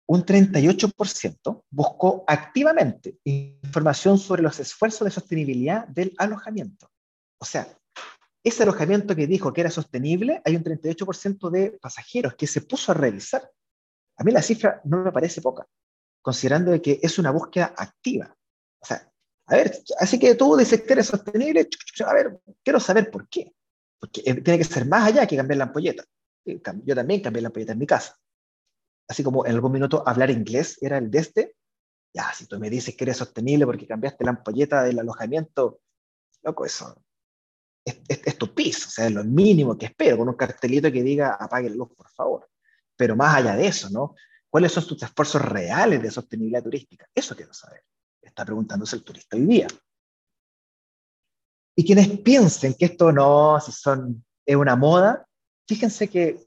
[0.08, 6.92] Un 38% buscó activamente información sobre los esfuerzos de sostenibilidad del alojamiento.
[7.40, 7.68] O sea,
[8.44, 12.92] ese alojamiento que dijo que era sostenible, hay un 38% de pasajeros que se puso
[12.92, 13.50] a revisar.
[14.16, 15.66] A mí la cifra no me parece poca,
[16.22, 18.38] considerando que es una búsqueda activa.
[18.80, 19.12] O sea,
[19.48, 21.70] a ver, así que tú dices que eres sostenible,
[22.06, 23.54] a ver, quiero saber por qué.
[23.98, 26.04] Porque eh, tiene que ser más allá que cambiar la ampolleta.
[26.46, 28.18] Eh, yo también cambié la ampolleta en mi casa.
[29.08, 31.56] Así como en algún minuto hablar inglés era el desde,
[32.14, 35.80] ya, si tú me dices que eres sostenible porque cambiaste la ampolleta del alojamiento,
[36.44, 37.02] loco, eso
[37.86, 41.04] es, es, tu piso, o sea, es lo mínimo que espero, con un cartelito que
[41.04, 42.50] diga apague la luz, por favor.
[42.98, 44.16] Pero más allá de eso, ¿no?
[44.50, 47.08] ¿Cuáles son tus esfuerzos reales de sostenibilidad turística?
[47.16, 47.84] Eso quiero saber
[48.38, 49.68] está preguntándose el turista hoy día.
[51.76, 55.28] Y quienes piensen que esto no, si son, es una moda,
[55.68, 56.40] fíjense que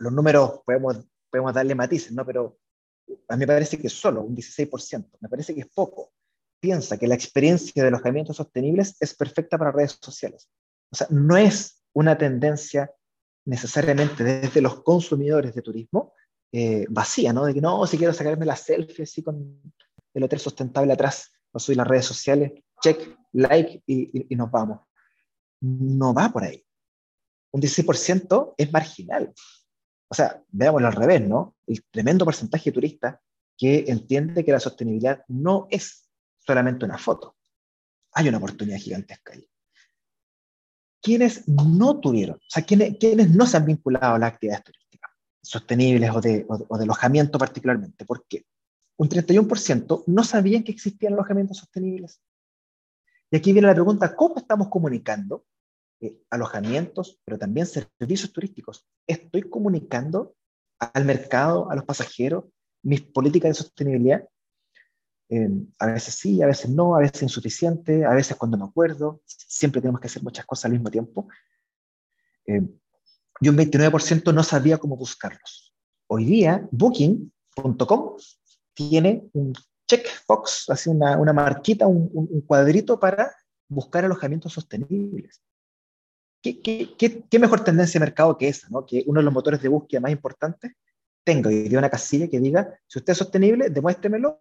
[0.00, 0.98] los números podemos,
[1.30, 2.26] podemos darle matices, ¿no?
[2.26, 2.58] Pero
[3.28, 6.12] a mí me parece que solo un 16%, me parece que es poco.
[6.60, 10.48] Piensa que la experiencia de alojamientos sostenibles es perfecta para redes sociales.
[10.90, 12.92] O sea, no es una tendencia
[13.46, 16.12] necesariamente desde los consumidores de turismo
[16.50, 17.44] eh, vacía, ¿no?
[17.44, 19.62] De que no, si quiero sacarme la selfie así con,
[20.18, 22.52] el hotel sustentable atrás, no soy las redes sociales,
[22.82, 24.80] check, like y, nos vamos.
[25.60, 26.64] No va por ahí.
[27.52, 29.32] Un 16% es marginal.
[30.08, 31.56] O sea, veámoslo al revés, ¿no?
[31.66, 33.16] El tremendo porcentaje de turistas
[33.56, 36.08] que entiende que la sostenibilidad no es
[36.38, 37.36] solamente una foto.
[38.12, 39.48] Hay una oportunidad gigantesca ahí.
[41.02, 42.36] ¿Quiénes no tuvieron?
[42.36, 45.10] O sea, ¿quiénes, ¿quiénes, no se han vinculado a las actividades turísticas
[45.42, 48.04] sostenibles o de, o de alojamiento particularmente?
[48.04, 48.44] ¿Por qué?
[48.98, 52.20] Un 31% no sabían que existían alojamientos sostenibles.
[53.30, 55.46] Y aquí viene la pregunta, ¿cómo estamos comunicando
[56.00, 58.86] eh, alojamientos, pero también servicios turísticos?
[59.06, 60.34] ¿Estoy comunicando
[60.78, 62.44] al mercado, a los pasajeros,
[62.82, 64.28] mis políticas de sostenibilidad?
[65.28, 69.22] Eh, a veces sí, a veces no, a veces insuficiente, a veces cuando no acuerdo,
[69.26, 71.28] siempre tenemos que hacer muchas cosas al mismo tiempo.
[72.46, 72.62] Eh,
[73.40, 75.72] y un 29% no sabía cómo buscarlos.
[76.08, 78.16] Hoy día, Booking.com
[78.78, 79.52] tiene un
[79.88, 83.34] checkbox, así una, una marquita, un, cuadrito para
[83.68, 85.42] buscar alojamientos sostenibles.
[86.40, 88.68] ¿Qué, qué, qué, mejor tendencia de mercado que esa?
[88.70, 88.86] ¿no?
[88.86, 90.76] Que uno de los motores de búsqueda más importantes
[91.24, 94.40] tenga y una casilla que diga, si usted es sostenible, demuéstremelo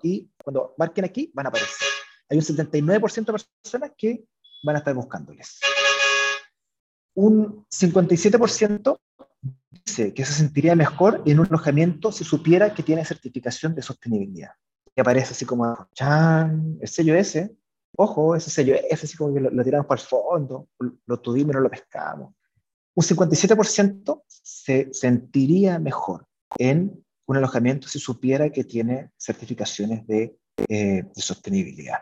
[0.00, 1.88] y cuando marquen aquí van a aparecer.
[2.30, 4.24] Hay un 79% de personas que
[4.62, 5.58] van a estar buscándoles.
[7.14, 8.98] Un 57%
[9.70, 14.50] dice que se sentiría mejor en un alojamiento si supiera que tiene certificación de sostenibilidad.
[14.94, 17.54] Y aparece así como, chan, el sello ese,
[17.96, 20.68] ojo, ese sello ese, así como que lo, tiramos para el fondo,
[21.06, 22.34] lo tuvimos no lo pescamos.
[22.94, 26.26] Un 57% se sentiría mejor
[26.58, 30.36] en un alojamiento si supiera que tiene certificaciones de,
[30.68, 32.00] eh, de sostenibilidad.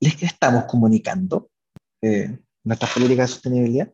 [0.00, 1.50] ¿Les que estamos comunicando
[2.00, 3.92] eh, nuestras políticas de sostenibilidad?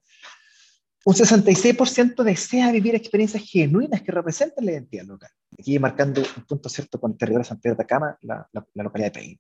[1.05, 5.31] Un 66% desea vivir experiencias genuinas que representen la identidad local.
[5.59, 9.13] Aquí marcando un punto cierto con el territorio de Santiago de Atacama, la, la, localidad
[9.13, 9.39] de Peine.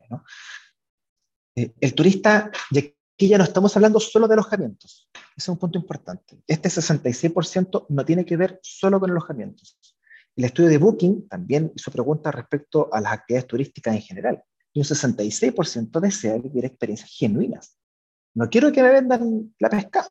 [1.54, 5.58] Eh, el turista, y aquí ya no estamos hablando solo de alojamientos, ese es un
[5.58, 6.42] punto importante.
[6.46, 9.78] Este 66% no tiene que ver solo con alojamientos.
[10.36, 14.42] El estudio de Booking también hizo preguntas respecto a las actividades turísticas en general.
[14.72, 17.79] Y un 66% desea vivir experiencias genuinas.
[18.34, 20.08] No quiero que me vendan la pesca,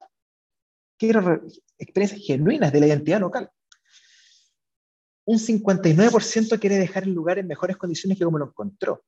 [0.98, 1.42] quiero
[1.78, 3.50] experiencias genuinas de la identidad local.
[5.26, 9.04] Un 59% quiere dejar el lugar en mejores condiciones que como lo encontró.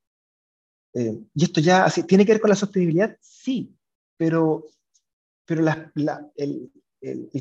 [0.94, 3.76] Eh, y esto ya tiene que ver con la sostenibilidad, sí,
[4.18, 4.66] pero,
[5.46, 5.66] pero
[6.36, 6.72] el,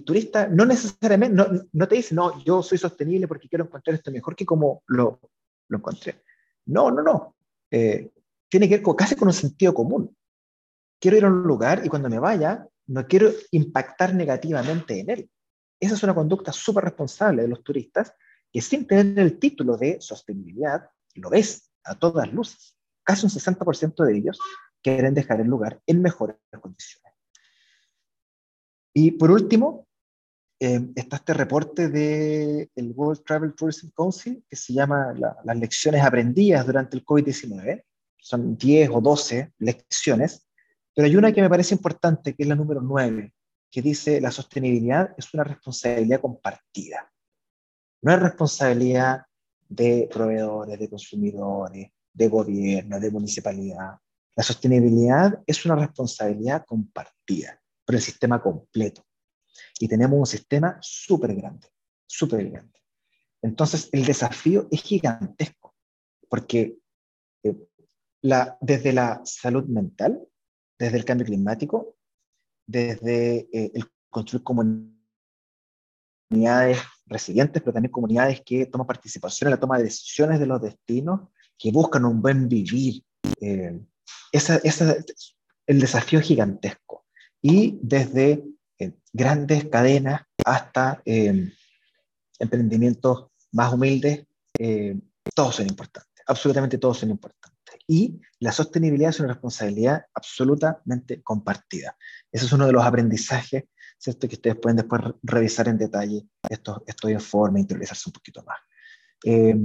[0.05, 4.35] turista no necesariamente, no, te dice, no, yo soy sostenible porque quiero encontrar esto mejor
[4.35, 5.21] que como lo,
[5.69, 6.23] lo encontré.
[6.67, 7.37] No, no, no.
[7.71, 8.11] Eh,
[8.49, 10.17] tiene que ver casi con un sentido común.
[11.01, 15.31] Quiero ir a un lugar y cuando me vaya, no quiero impactar negativamente en él.
[15.81, 18.13] Esa es una conducta súper responsable de los turistas
[18.53, 22.77] que sin tener el título de sostenibilidad, lo ves a todas luces.
[23.03, 24.39] Casi un 60% de ellos
[24.83, 27.15] quieren dejar el lugar en mejores condiciones.
[28.93, 29.89] Y por último,
[30.59, 36.03] eh, está este reporte del el World Travel Tourism Council que se llama las lecciones
[36.03, 37.85] aprendidas durante el COVID-19.
[38.19, 40.50] Son 10 o 12 lecciones
[41.01, 43.33] pero hay una que me parece importante, que es la número 9,
[43.71, 47.11] que dice la sostenibilidad es una responsabilidad compartida.
[48.03, 49.23] No es responsabilidad
[49.67, 53.97] de proveedores, de consumidores, de gobierno, de municipalidad.
[54.37, 59.03] La sostenibilidad es una responsabilidad compartida por el sistema completo.
[59.79, 61.67] Y tenemos un sistema súper grande,
[62.07, 62.79] súper grande.
[63.41, 65.75] Entonces, el desafío es gigantesco,
[66.29, 66.77] porque
[67.43, 67.57] eh,
[68.21, 70.27] la, desde la salud mental
[70.81, 71.95] desde el cambio climático,
[72.67, 74.89] desde eh, el construir comunidades
[77.07, 81.29] resilientes, pero también comunidades que toman participación en la toma de decisiones de los destinos,
[81.59, 83.05] que buscan un buen vivir.
[83.43, 83.79] Eh,
[84.33, 84.97] esa, esa,
[85.67, 87.05] el desafío es gigantesco.
[87.43, 88.43] Y desde
[88.79, 91.03] eh, grandes cadenas hasta
[92.39, 94.25] emprendimientos más humildes,
[95.35, 97.60] todos son importantes, absolutamente todos son importantes
[97.91, 101.97] y la sostenibilidad es una responsabilidad absolutamente compartida.
[102.31, 103.65] Ese es uno de los aprendizajes,
[103.99, 104.29] ¿cierto?
[104.29, 108.59] Que ustedes pueden después revisar en detalle estos, estos informes, interiorizarse un poquito más.
[109.25, 109.57] Eh,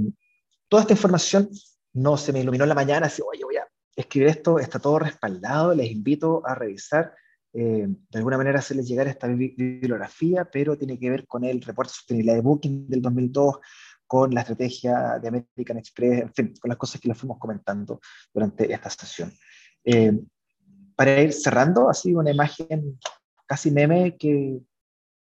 [0.68, 1.48] toda esta información
[1.92, 4.98] no se me iluminó en la mañana, así, oye, voy a escribir esto, está todo
[4.98, 7.14] respaldado, les invito a revisar,
[7.52, 11.90] eh, de alguna manera hacerles llegar esta bibliografía, pero tiene que ver con el reporte
[11.90, 13.58] de sostenibilidad de Booking del 2002,
[14.06, 18.00] con la estrategia de American Express, en fin, con las cosas que les fuimos comentando
[18.32, 19.32] durante esta sesión.
[19.84, 20.18] Eh,
[20.94, 22.98] para ir cerrando, así una imagen
[23.46, 24.60] casi meme que,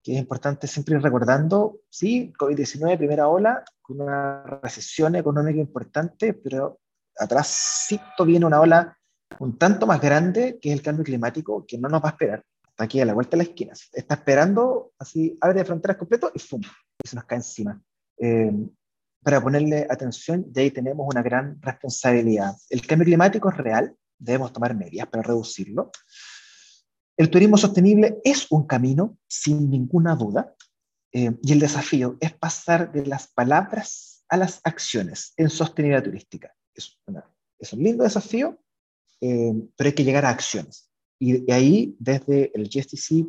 [0.03, 6.34] que es importante siempre ir recordando, sí, COVID-19, primera ola, con una recesión económica importante,
[6.34, 6.80] pero
[7.17, 7.88] atrás
[8.26, 8.97] viene una ola
[9.39, 12.43] un tanto más grande, que es el cambio climático, que no nos va a esperar.
[12.69, 13.73] Está aquí a la vuelta de la esquina.
[13.93, 16.61] Está esperando, así, abre de fronteras completo y ¡fum!
[17.03, 17.82] Y se nos cae encima.
[18.18, 18.51] Eh,
[19.24, 22.55] para ponerle atención, de ahí tenemos una gran responsabilidad.
[22.70, 25.91] El cambio climático es real, debemos tomar medidas para reducirlo.
[27.18, 30.53] El turismo sostenible es un camino, sin ninguna duda,
[31.11, 36.53] eh, y el desafío es pasar de las palabras a las acciones en sostenibilidad turística.
[36.74, 36.99] Es,
[37.57, 38.59] es un lindo desafío,
[39.22, 40.91] eh, pero hay que llegar a acciones.
[41.18, 43.26] Y, ahí, desde el GSTC,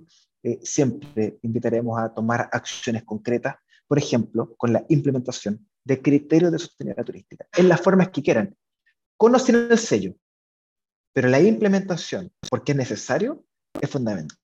[0.63, 3.57] siempre invitaremos a tomar acciones concretas
[3.87, 8.57] por ejemplo, con la implementación de criterios de sostenibilidad turística, en las formas que quieran.
[9.17, 10.15] Conocen el sello,
[11.13, 13.45] pero la implementación, porque es necesario,
[13.81, 14.37] es fundamental.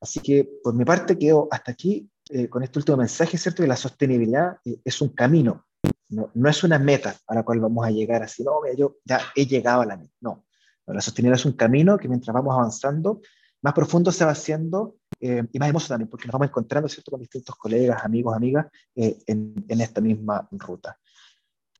[0.00, 3.62] Así que, por mi parte, quedo hasta aquí eh, con este último mensaje, ¿cierto?
[3.62, 5.66] Que la sostenibilidad eh, es un camino,
[6.08, 9.20] no, no, es una meta a la cual vamos a llegar así, no, yo ya
[9.36, 10.12] he llegado a la meta.
[10.20, 10.46] No,
[10.86, 13.20] la sostenibilidad es un camino que mientras vamos avanzando,
[13.62, 17.10] más profundo se va haciendo eh, y más hermoso también, porque nos vamos encontrando ¿cierto?
[17.10, 20.98] con distintos colegas, amigos, amigas eh, en, en, esta misma ruta.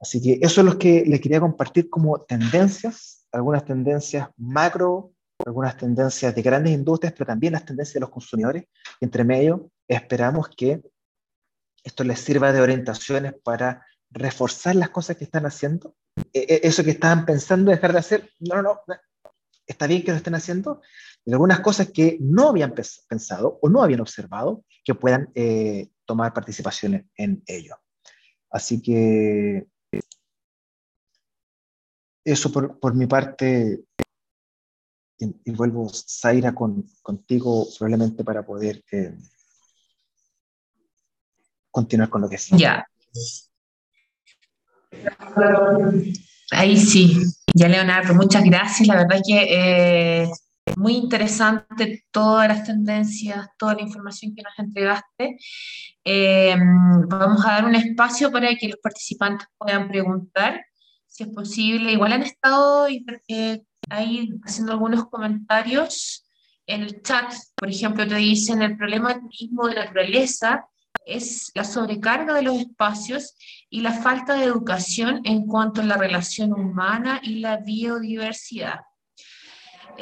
[0.01, 5.13] Así que eso es lo que les quería compartir como tendencias, algunas tendencias macro,
[5.47, 8.65] algunas tendencias de grandes industrias, pero también las tendencias de los consumidores.
[9.01, 10.83] Y entre medio, esperamos que
[11.83, 15.95] esto les sirva de orientaciones para reforzar las cosas que están haciendo.
[16.33, 18.95] E, e, eso que estaban pensando dejar de hacer, no, no, no,
[19.67, 20.83] está bien que lo estén haciendo.
[21.25, 22.75] Y algunas cosas que no habían
[23.09, 27.77] pensado o no habían observado, que puedan eh, tomar participación en ello.
[28.51, 29.67] Así que
[32.25, 33.85] eso por, por mi parte,
[35.19, 39.15] y, vuelvo, Zaira, con, contigo probablemente para poder eh,
[41.71, 42.57] continuar con lo que sí.
[42.57, 42.87] Ya.
[46.51, 47.23] Ahí sí.
[47.55, 48.89] Ya, Leonardo, muchas gracias.
[48.89, 50.31] La verdad que eh,
[50.77, 55.37] muy interesante todas las tendencias, toda la información que nos entregaste.
[56.05, 56.57] Eh,
[57.09, 60.65] vamos a dar un espacio para que los participantes puedan preguntar
[61.07, 61.93] si es posible.
[61.93, 62.87] Igual han estado
[63.89, 66.27] ahí haciendo algunos comentarios
[66.67, 67.33] en el chat.
[67.57, 70.67] Por ejemplo, te dicen el problema del turismo de naturaleza
[71.07, 73.35] es la sobrecarga de los espacios
[73.69, 78.81] y la falta de educación en cuanto a la relación humana y la biodiversidad.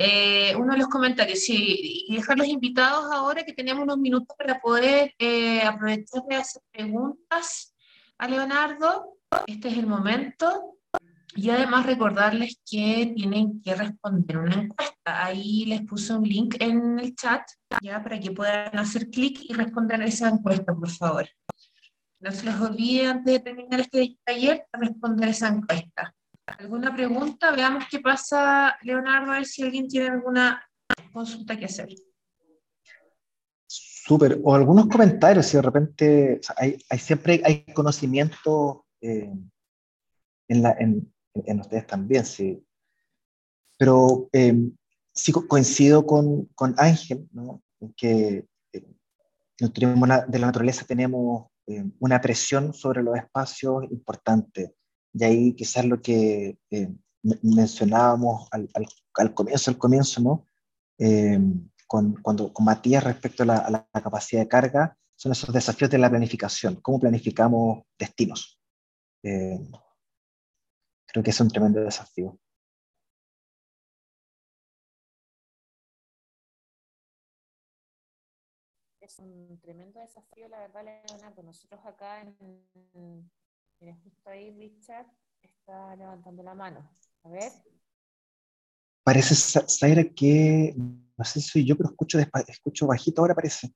[0.00, 4.36] Eh, uno de los comentarios, sí, y dejar los invitados ahora que tenemos unos minutos
[4.38, 7.74] para poder eh, aprovechar de hacer preguntas
[8.16, 9.16] a Leonardo.
[9.48, 10.76] Este es el momento.
[11.34, 15.24] Y además recordarles que tienen que responder una encuesta.
[15.24, 17.42] Ahí les puse un link en el chat
[17.82, 21.28] ya para que puedan hacer clic y responder esa encuesta, por favor.
[22.20, 26.14] No se les olvide antes de terminar este taller responder esa encuesta.
[26.58, 27.50] ¿Alguna pregunta?
[27.50, 30.62] Veamos qué pasa, Leonardo, a ver si alguien tiene alguna
[31.12, 31.88] consulta que hacer.
[33.66, 34.40] Súper.
[34.42, 39.30] O algunos comentarios, si de repente hay, siempre hay conocimiento eh,
[40.48, 42.64] en, la, en, en ustedes también, sí.
[43.76, 44.54] Pero eh,
[45.12, 47.62] sí coincido con, con Ángel, ¿no?
[47.96, 48.86] que eh,
[49.58, 54.74] de la naturaleza tenemos eh, una presión sobre los espacios importante.
[55.12, 56.58] Y ahí quizás lo que
[57.42, 60.46] mencionábamos al, al, al, comienzo, al comienzo, ¿no?
[61.86, 65.90] con, cuando, con Matías respecto a la, a la, capacidad de carga, son esos desafíos
[65.90, 68.60] de la planificación, cómo planificamos destinos.
[71.10, 72.38] Creo que es un tremendo desafío.
[79.00, 81.42] Es un tremendo desafío, la verdad, Leonardo.
[81.42, 83.30] Nosotros acá en,
[83.80, 85.06] en justo ahí Richard
[85.42, 86.90] está levantando la mano.
[87.24, 87.52] A ver.
[89.02, 93.72] Parece, Zaira, que no sé si soy yo, pero escucho, escucho bajito ahora, parece.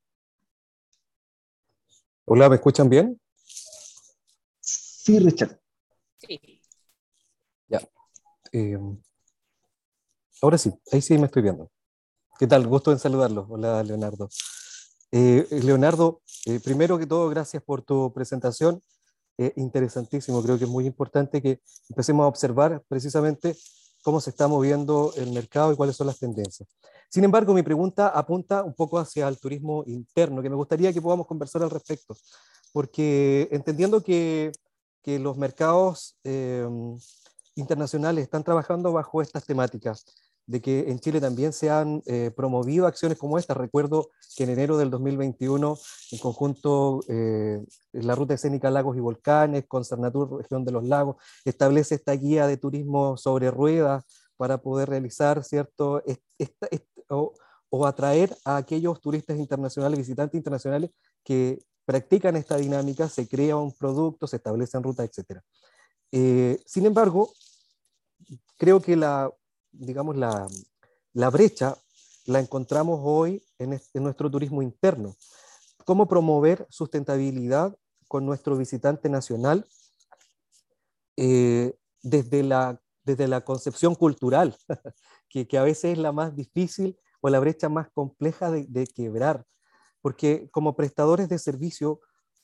[2.25, 3.19] Hola, ¿me escuchan bien?
[4.61, 5.59] Sí, Richard.
[6.19, 6.59] Sí.
[8.55, 8.77] Eh,
[10.43, 11.71] ahora sí, ahí sí me estoy viendo.
[12.37, 12.67] ¿Qué tal?
[12.67, 13.47] Gusto en saludarlo.
[13.49, 14.29] Hola, Leonardo.
[15.11, 18.83] Eh, Leonardo, eh, primero que todo, gracias por tu presentación.
[19.55, 20.41] Interesantísimo.
[20.43, 21.59] Creo que es muy importante que
[21.89, 23.55] empecemos a observar precisamente
[24.03, 26.67] cómo se está moviendo el mercado y cuáles son las tendencias.
[27.09, 31.01] Sin embargo, mi pregunta apunta un poco hacia el turismo interno, que me gustaría que
[31.01, 32.15] podamos conversar al respecto,
[32.71, 34.51] porque entendiendo que,
[35.01, 36.17] que los mercados
[37.55, 40.05] internacionales están trabajando bajo estas temáticas,
[40.45, 43.53] de que en Chile también se han eh, promovido acciones como esta.
[43.53, 45.77] Recuerdo que en enero del 2021,
[46.11, 47.63] en conjunto, eh,
[47.93, 52.47] la Ruta Escénica Lagos y Volcanes, con Cernatur, Región de los Lagos, establece esta guía
[52.47, 54.03] de turismo sobre ruedas
[54.37, 56.03] para poder realizar, ¿cierto?,
[57.09, 57.33] o,
[57.69, 60.91] o, atraer a aquellos turistas internacionales, visitantes internacionales
[61.23, 65.41] que practican esta dinámica, se crea un producto, se establecen rutas, etc.
[66.11, 67.33] Eh, sin embargo,
[68.57, 69.31] creo que la,
[69.73, 70.47] digamos, la,
[71.13, 71.77] la brecha
[72.25, 75.15] la encontramos hoy en, nuestro turismo interno.
[75.85, 77.75] ¿Cómo promover sustentabilidad
[78.07, 79.65] con nuestro visitante nacional
[81.17, 84.55] eh, desde, la, desde la concepción cultural,
[85.29, 89.45] que, a veces es la más difícil o la brecha más compleja de, de quebrar?
[90.01, 91.99] Porque como prestadores de servicio,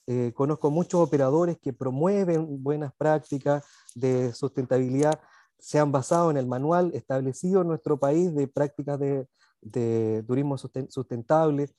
[0.08, 3.64] eh, conozco muchos operadores que promueven buenas prácticas
[3.94, 5.22] de sustentabilidad,
[5.60, 9.28] se han basado en el manual establecido en nuestro país de prácticas de,
[10.26, 11.70] turismo sustentable,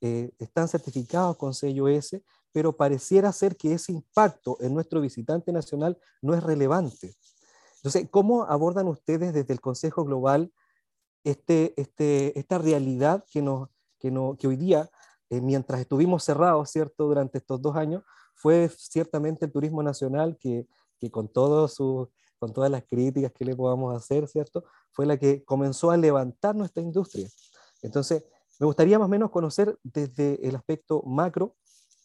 [0.00, 5.52] eh, están certificados con sello S, pero pareciera ser que ese impacto en nuestro visitante
[5.52, 7.14] nacional no es relevante.
[7.76, 10.50] Entonces, ¿cómo abordan ustedes desde el Consejo Global
[11.24, 13.68] este, este, esta realidad que, nos,
[13.98, 14.90] que, no, que hoy día
[15.28, 18.02] eh, mientras estuvimos cerrados, ¿cierto?, durante estos dos años,
[18.34, 20.66] fue ciertamente el turismo nacional que,
[20.98, 24.64] que con, todo su, con todas las críticas que le podamos hacer, ¿cierto?
[24.92, 27.28] Fue la que comenzó a levantar nuestra industria.
[27.82, 28.24] Entonces,
[28.58, 31.56] me gustaría más o menos conocer desde el aspecto macro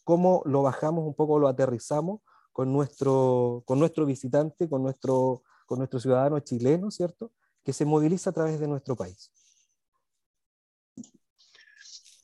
[0.04, 2.22] cómo lo bajamos un poco, lo aterrizamos
[2.52, 7.32] con nuestro, con nuestro visitante, con nuestro, con nuestro ciudadano chileno, ¿cierto?
[7.64, 9.32] Que se moviliza a través de nuestro país.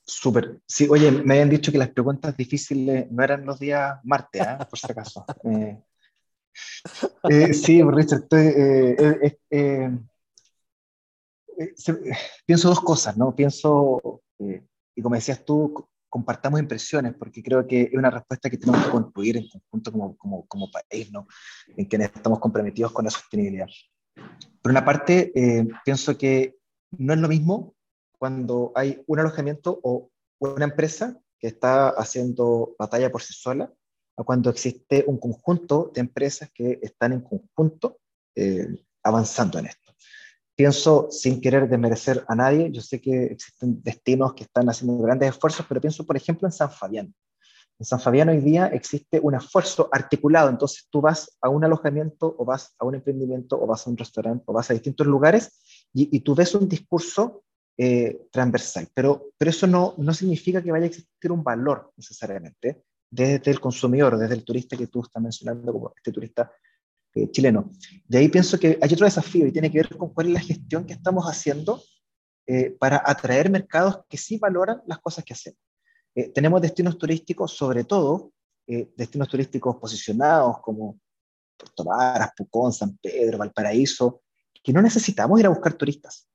[0.09, 0.61] Súper.
[0.65, 4.57] Sí, oye, me habían dicho que las preguntas difíciles no eran los días martes, ¿eh?
[4.69, 5.25] por si acaso.
[5.43, 5.81] Eh,
[7.29, 8.27] eh, sí, Richard,
[12.45, 13.35] pienso dos cosas, ¿no?
[13.35, 18.85] Pienso, y como decías tú, compartamos impresiones, porque creo que es una respuesta que tenemos
[18.85, 21.27] que construir en conjunto como, como, como país, ¿no?
[21.75, 23.67] En quienes estamos comprometidos con la sostenibilidad.
[24.61, 25.31] Por una parte,
[25.83, 26.55] pienso que
[26.91, 27.75] no es lo mismo
[28.17, 33.71] cuando hay un alojamiento o una empresa que está haciendo batalla por sí sola,
[34.17, 37.99] a cuando existe un conjunto de empresas que están en conjunto
[38.35, 38.67] eh,
[39.03, 39.93] avanzando en esto.
[40.55, 45.29] Pienso, sin querer desmerecer a nadie, yo sé que existen destinos que están haciendo grandes
[45.29, 47.13] esfuerzos, pero pienso, por ejemplo, en San Fabián.
[47.79, 52.35] En San Fabián hoy día existe un esfuerzo articulado, entonces tú vas a un alojamiento
[52.39, 55.85] o vas a un emprendimiento o vas a un restaurante o vas a distintos lugares
[55.93, 57.43] y, tú ves un discurso
[57.77, 58.87] eh, transversal.
[58.95, 63.59] Pero, pero eso no, no significa que vaya a existir un valor necesariamente desde el
[63.59, 66.51] consumidor, desde el turista que tú estás mencionando como este turista
[67.15, 67.71] eh, chileno.
[68.05, 70.39] De ahí pienso que hay otro desafío y tiene que ver con cuál es la
[70.39, 71.81] gestión que estamos haciendo
[72.45, 75.59] eh, para atraer mercados que sí valoran las cosas que hacemos.
[76.33, 78.31] tenemos destinos turísticos, sobre todo
[78.97, 80.99] destinos turísticos posicionados como
[81.55, 84.23] Puerto Varas, Pucón, San Pedro, Valparaíso,
[84.61, 86.27] que no necesitamos ir a buscar turistas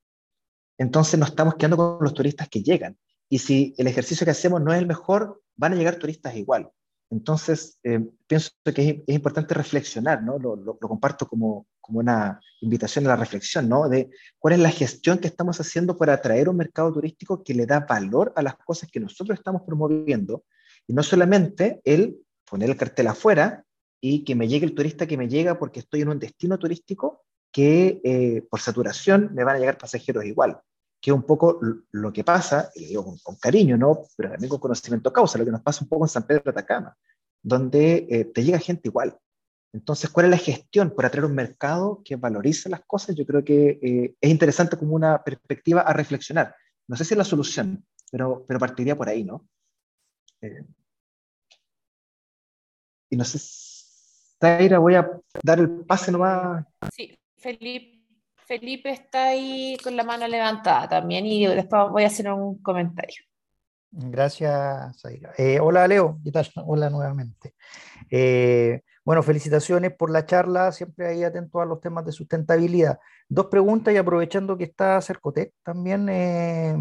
[0.77, 2.97] entonces nos estamos quedando con los turistas que llegan.
[3.33, 6.69] Y si el ejercicio que hacemos no es el mejor, van a llegar turistas igual.
[7.09, 10.37] Entonces, eh, pienso que es, importante reflexionar, ¿no?
[10.37, 13.89] Lo, comparto como, como, una invitación a la reflexión, ¿no?
[13.89, 17.65] De cuál es la gestión que estamos haciendo para atraer un mercado turístico que le
[17.65, 20.43] da valor a las cosas que nosotros estamos promoviendo,
[20.85, 23.65] y no solamente el poner el cartel afuera
[23.99, 27.23] y que me llegue el turista que me llega porque estoy en un destino turístico
[27.51, 30.61] que eh, por saturación me van a llegar pasajeros igual,
[31.03, 31.59] que un poco
[31.91, 34.03] lo que pasa, y lo digo con, cariño, ¿no?
[34.15, 36.51] pero también con conocimiento causa, lo que nos pasa un poco en San Pedro de
[36.51, 36.95] Atacama,
[37.41, 39.17] donde eh, te llega gente igual.
[39.73, 43.17] Entonces, ¿cuál es la gestión por atraer un mercado que valorice las cosas?
[43.17, 46.55] Yo creo que eh, es interesante como una perspectiva a reflexionar.
[46.87, 49.45] No sé si es la solución, pero, pero partiría por ahí, ¿no?
[53.09, 53.39] y no sé,
[54.39, 55.09] Taira, voy a
[55.41, 56.65] dar el pase nomás.
[56.93, 58.02] Sí, Felipe,
[58.45, 63.23] Felipe está ahí con la mano levantada también y después voy a hacer un comentario.
[63.91, 65.33] Gracias, Zaira.
[65.37, 66.19] Eh, hola, Leo.
[66.65, 67.53] Hola nuevamente.
[68.09, 72.97] Eh, bueno, felicitaciones por la charla, siempre ahí atento a los temas de sustentabilidad.
[73.29, 76.75] Dos preguntas y aprovechando que está Cercotec también eh,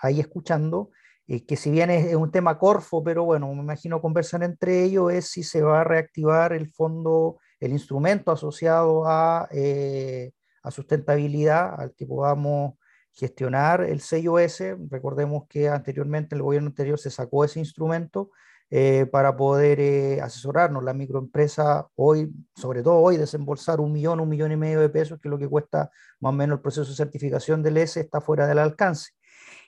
[0.00, 0.90] ahí escuchando,
[1.26, 5.30] que si bien es, un tema corfo, pero bueno, me imagino conversan entre ellos, es
[5.30, 10.32] si se va a reactivar el fondo el instrumento asociado a, eh,
[10.62, 12.74] a sustentabilidad, al que podamos
[13.12, 14.76] gestionar el sello S.
[14.88, 18.30] Recordemos que anteriormente, el gobierno anterior se sacó ese instrumento
[18.70, 20.82] eh, para poder eh, asesorarnos.
[20.82, 25.20] La microempresa hoy, sobre todo hoy, desembolsar un millón, un millón y medio de pesos,
[25.20, 25.90] que es lo que cuesta
[26.20, 29.12] más o menos el proceso de certificación del S, está fuera del alcance.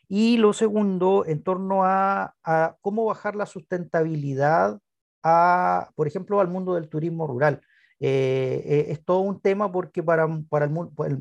[0.09, 4.79] Y lo segundo, en torno a, a cómo bajar la sustentabilidad,
[5.23, 7.61] a, por ejemplo, al mundo del turismo rural.
[8.01, 10.71] Eh, eh, es todo un tema porque para, para el,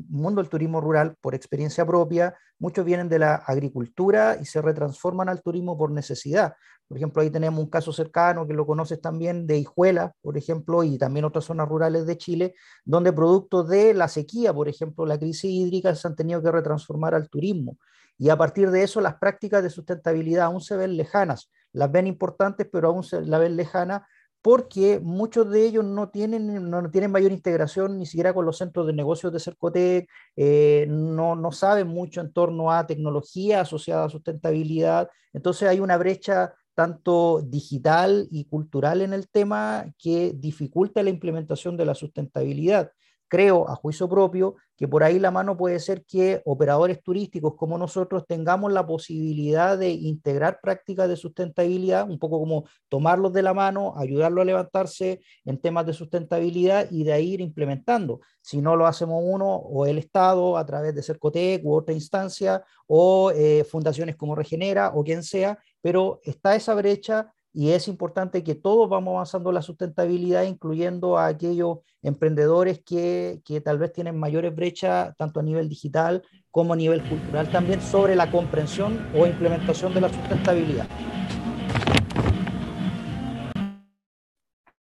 [0.08, 5.28] mundo del turismo rural, por experiencia propia, muchos vienen de la agricultura y se retransforman
[5.28, 6.54] al turismo por necesidad.
[6.86, 10.84] Por ejemplo, ahí tenemos un caso cercano que lo conoces también de Hijuela, por ejemplo,
[10.84, 15.18] y también otras zonas rurales de Chile, donde producto de la sequía, por ejemplo, la
[15.18, 17.78] crisis hídrica, se han tenido que retransformar al turismo.
[18.18, 22.06] Y a partir de eso, las prácticas de sustentabilidad aún se ven lejanas, las ven
[22.06, 24.02] importantes, pero aún se la ven lejanas
[24.44, 28.86] porque muchos de ellos no tienen, no tienen mayor integración ni siquiera con los centros
[28.86, 30.06] de negocios de Cercotec,
[30.36, 35.96] eh, no, no saben mucho en torno a tecnología asociada a sustentabilidad, entonces hay una
[35.96, 42.92] brecha tanto digital y cultural en el tema que dificulta la implementación de la sustentabilidad
[43.34, 47.76] creo, a juicio propio, que por ahí la mano puede ser que operadores turísticos como
[47.76, 53.52] nosotros tengamos la posibilidad de integrar prácticas de sustentabilidad, un poco como tomarlos de la
[53.52, 58.20] mano, ayudarlo a levantarse en temas de sustentabilidad y de ahí ir implementando.
[58.40, 62.62] Si no lo hacemos uno o el Estado a través de Cercotec u otra instancia
[62.86, 68.42] o eh, fundaciones como Regenera o quien sea, pero está esa brecha y es importante
[68.42, 73.92] que todos vamos avanzando en la sustentabilidad, incluyendo a aquellos emprendedores que, que, tal vez
[73.92, 79.08] tienen mayores brechas, tanto a nivel digital como a nivel cultural también, sobre la comprensión
[79.16, 80.88] o implementación de la sustentabilidad.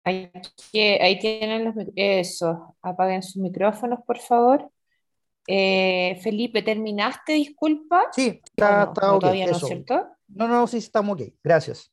[0.06, 0.32] Ahí,
[0.74, 4.72] ahí tienen los eso, apaguen sus micrófonos, por favor.
[5.46, 7.34] Eh, Felipe, ¿terminaste?
[7.34, 8.06] Disculpa.
[8.14, 10.08] Sí, está, no, Todavía no, ¿cierto?
[10.30, 11.34] No, no, sí, estamos ok.
[11.44, 11.92] Gracias.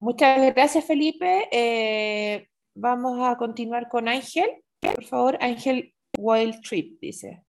[0.00, 1.48] Muchas gracias, Felipe.
[1.50, 4.62] Eh, vamos a continuar con Ángel.
[4.80, 7.44] Por favor, Ángel Wild Trip, dice.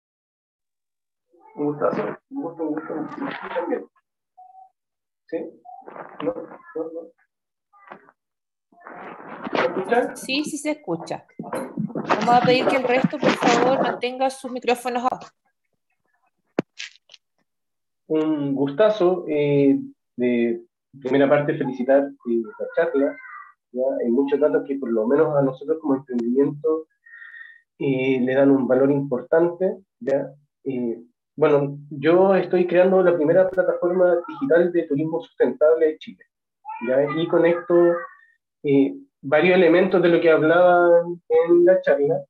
[1.55, 2.93] Un gustazo, un gusto, un gusto.
[3.53, 3.85] También.
[5.27, 5.37] ¿Sí?
[6.23, 6.33] ¿No?
[6.33, 6.83] ¿No?
[6.83, 7.15] ¿No?
[9.53, 10.15] ¿Se escucha?
[10.15, 11.25] Sí, sí se escucha.
[11.39, 15.27] Vamos a pedir que el resto, por favor, mantenga sus micrófonos abajo.
[18.07, 19.25] Un gustazo.
[19.27, 19.79] Eh,
[20.15, 20.61] de
[21.01, 23.17] primera parte, felicitar la charla.
[23.71, 23.83] ¿ya?
[24.03, 26.87] Hay muchos datos que por lo menos a nosotros como emprendimiento
[27.79, 29.77] eh, le dan un valor importante.
[29.99, 30.31] ¿ya?
[30.63, 31.01] Eh,
[31.35, 36.23] bueno, yo estoy creando la primera plataforma digital de turismo sustentable de Chile.
[36.87, 37.05] ¿ya?
[37.17, 37.95] Y conecto
[38.63, 42.23] eh, varios elementos de lo que hablaban en la charla.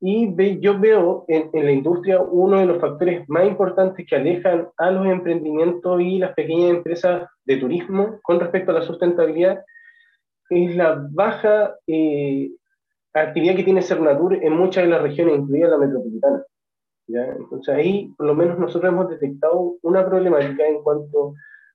[0.00, 4.16] Y ve, yo veo en, en, la industria uno de los factores más importantes que
[4.16, 9.64] alejan a los emprendimientos y las pequeñas empresas de turismo con respecto a la sustentabilidad
[10.50, 12.50] es la baja eh,
[13.12, 16.42] actividad que tiene Cernatur en muchas de las regiones, incluida la metropolitana.
[17.06, 17.24] ¿ya?
[17.24, 21.32] Entonces ahí por lo menos nosotros hemos detectado una problemática en cuanto a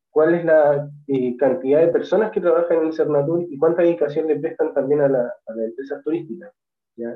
[0.09, 4.39] cuál es la eh, cantidad de personas que trabajan en Cernatur y cuánta dedicación le
[4.39, 6.51] prestan también a, la, a las empresas turísticas.
[6.95, 7.15] ¿ya?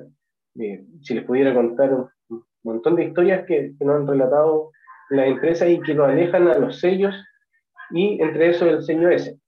[1.01, 4.71] Si les pudiera contar un, un montón de historias que, que, nos han relatado
[5.09, 7.15] las empresas y que lo alejan a los sellos
[7.91, 9.39] y entre eso el sello S.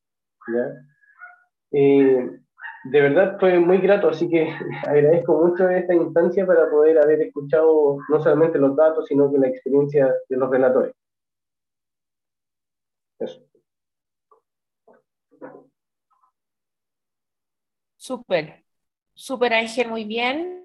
[0.47, 0.89] ¿ya?
[1.71, 2.29] Eh,
[2.85, 4.49] de verdad fue muy grato, así que
[4.87, 9.47] agradezco mucho esta instancia para poder haber escuchado no solamente los datos, sino que la
[9.47, 10.95] experiencia de los relatores.
[13.19, 13.41] Eso.
[17.97, 18.63] Súper,
[19.13, 20.58] súper Ángel, muy bien.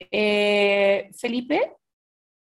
[0.00, 1.76] Eh, Felipe,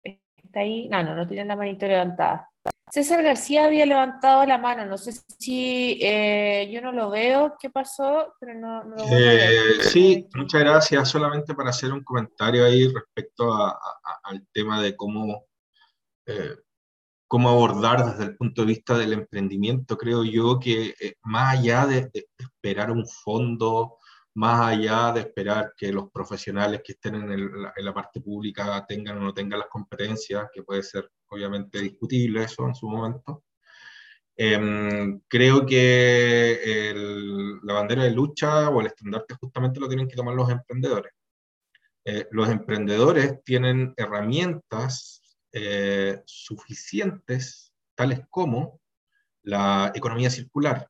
[0.03, 0.87] ¿está ahí?
[0.89, 2.49] No, no, no tiene la manito levantada.
[2.91, 7.71] César García había levantado la mano, no sé si eh, yo no lo veo, ¿qué
[7.71, 8.35] pasó?
[8.39, 11.09] Pero no, no lo eh, sí, muchas gracias.
[11.09, 13.79] Solamente para hacer un comentario ahí respecto a, a,
[14.25, 15.45] al tema de cómo,
[16.27, 16.55] eh,
[17.27, 19.97] cómo abordar desde el punto de vista del emprendimiento.
[19.97, 23.97] Creo yo que eh, más allá de, de esperar un fondo
[24.35, 28.85] más allá de esperar que los profesionales que estén en, el, en, la parte pública
[28.87, 33.43] tengan o no tengan las competencias, que puede ser obviamente discutible eso en su momento.
[34.35, 40.15] Eh, creo que el, la bandera de lucha o el estandarte justamente lo tienen que
[40.15, 41.13] tomar los emprendedores.
[42.05, 48.81] Eh, los emprendedores tienen herramientas eh, suficientes, tales como
[49.43, 50.89] la economía circular,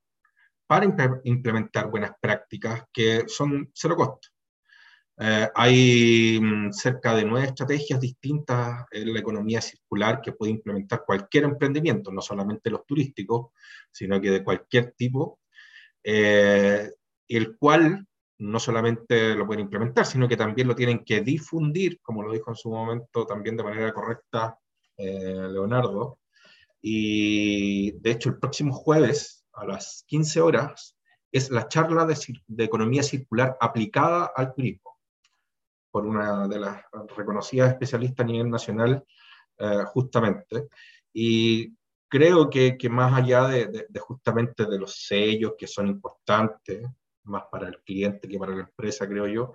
[0.73, 4.29] para implementar buenas prácticas que son cero costo.
[5.19, 11.03] Eh, hay mm, cerca de nueve estrategias distintas en la economía circular que puede implementar
[11.05, 13.51] cualquier emprendimiento, no solamente los turísticos,
[13.91, 15.39] sino que de cualquier tipo,
[16.03, 16.91] eh,
[17.27, 18.07] el cual
[18.39, 22.49] no solamente lo pueden implementar, sino que también lo tienen que difundir, como lo dijo
[22.51, 24.57] en su momento también de manera correcta
[24.97, 26.19] eh, Leonardo.
[26.81, 30.95] Y de hecho el próximo jueves a las 15 horas
[31.31, 34.99] es la charla de, economía circular aplicada al turismo,
[35.91, 36.83] por una de las
[37.15, 39.03] reconocidas especialistas a nivel nacional,
[39.57, 40.67] eh, justamente.
[41.11, 41.73] Y
[42.07, 46.87] creo que, más allá de, de, justamente de los sellos que son importantes,
[47.23, 49.53] más para el cliente que para la empresa, creo yo,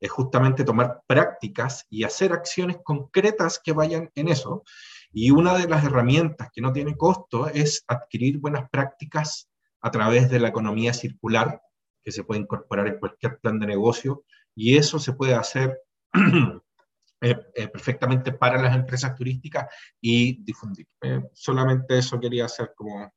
[0.00, 4.64] es justamente tomar prácticas y hacer acciones concretas que vayan en eso.
[5.12, 9.48] Y una de las herramientas que no tiene costo es adquirir buenas prácticas
[9.80, 11.60] a través de la economía circular,
[12.02, 14.24] que se puede incorporar en cualquier plan de negocio,
[14.54, 15.80] y eso se puede hacer
[17.20, 19.66] eh, eh, perfectamente para las empresas turísticas
[20.00, 20.86] y difundir.
[21.02, 23.12] Eh, solamente eso quería hacer como,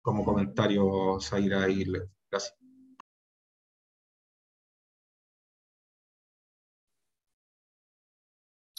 [0.00, 1.84] como comentario, Zaira, y
[2.30, 2.65] gracias.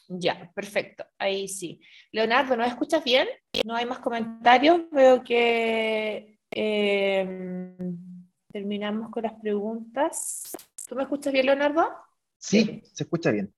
[0.08, 1.06] Ya, perfecto.
[1.18, 1.82] Ahí sí.
[2.12, 3.28] Leonardo, ¿no escuchas bien?
[3.66, 4.90] ¿No hay más comentarios?
[4.92, 7.76] Veo que eh,
[8.52, 10.56] terminamos con las preguntas.
[10.88, 11.90] ¿Tú me escuchas bien, Leonardo?
[12.38, 13.54] Sí, se escucha bien.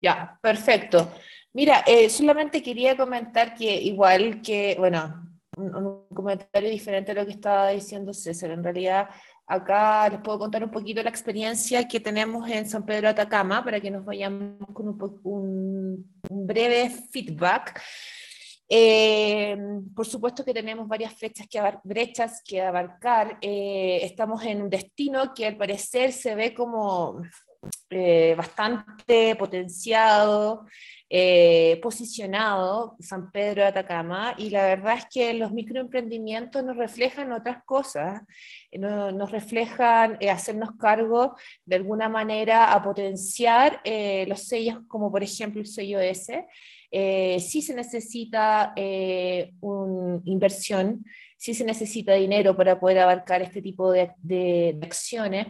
[0.00, 1.12] Ya, perfecto.
[1.52, 7.32] Mira, eh, solamente quería comentar que igual que, bueno, un, comentario diferente a lo que
[7.32, 8.50] estaba diciendo César.
[8.50, 9.08] En realidad,
[9.50, 13.64] acá les puedo contar un poquito la experiencia que tenemos en San Pedro de Atacama
[13.64, 17.82] para que nos vayamos con un, breve feedback.
[18.68, 19.58] Eh,
[19.96, 23.38] por supuesto que tenemos varias flechas que brechas que abarcar.
[23.40, 27.20] Eh, estamos en un destino que al parecer se ve como
[27.90, 30.66] eh, bastante potenciado,
[31.82, 37.64] posicionado, San Pedro de Atacama, y la verdad es que los microemprendimientos nos reflejan otras
[37.64, 38.22] cosas,
[38.72, 41.34] nos reflejan hacernos cargo
[41.64, 43.82] de alguna manera a potenciar
[44.28, 46.46] los sellos como por ejemplo el sello S,
[46.92, 51.04] eh, sí se necesita eh, una inversión,
[51.36, 55.46] sí se necesita dinero para poder abarcar este tipo de, acciones.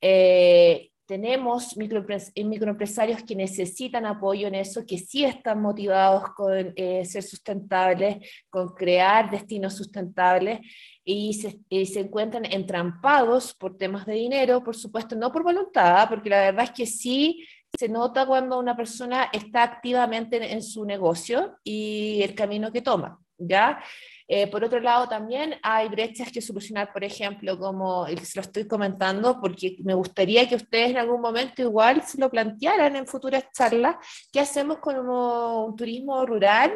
[0.00, 8.16] Eh, tenemos microempresarios que necesitan apoyo en eso, que sí están motivados con ser sustentables,
[8.48, 10.60] con crear destinos sustentables
[11.04, 16.08] y se, y se, encuentran entrampados por temas de dinero, por supuesto, no por voluntad,
[16.08, 17.44] porque la verdad es que sí
[17.78, 23.18] se nota cuando una persona está activamente en, su negocio y el camino que toma,
[23.38, 23.82] ¿ya?
[24.26, 28.66] Eh, por otro lado, también hay brechas que solucionar, por ejemplo, como se lo estoy
[28.66, 33.44] comentando, porque me gustaría que ustedes en algún momento igual se lo plantearan en futuras
[33.52, 33.96] charlas,
[34.32, 36.72] ¿qué hacemos con un turismo rural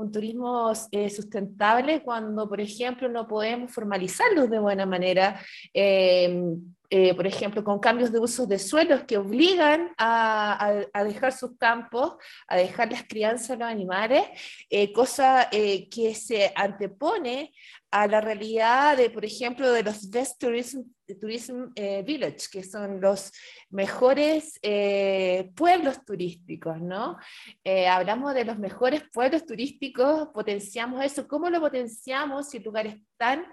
[0.00, 5.38] un turismo eh, sustentable cuando, por ejemplo, no podemos formalizarlos de buena manera,
[5.74, 11.56] em, eh, por ejemplo, con cambios de uso de suelos que obligan a, dejar sus
[11.56, 12.16] campos,
[12.48, 14.24] a dejar las crianzas a los animales,
[14.68, 17.52] eh, cosa que se antepone
[17.90, 20.82] a la realidad de, por ejemplo, de los best tourism,
[21.20, 23.32] tourism eh, village, que son los
[23.70, 27.16] mejores eh, pueblos turísticos, ¿no?
[27.64, 31.26] Eh, hablamos de los mejores pueblos turísticos, potenciamos eso.
[31.26, 33.44] ¿Cómo lo potenciamos si lugares tan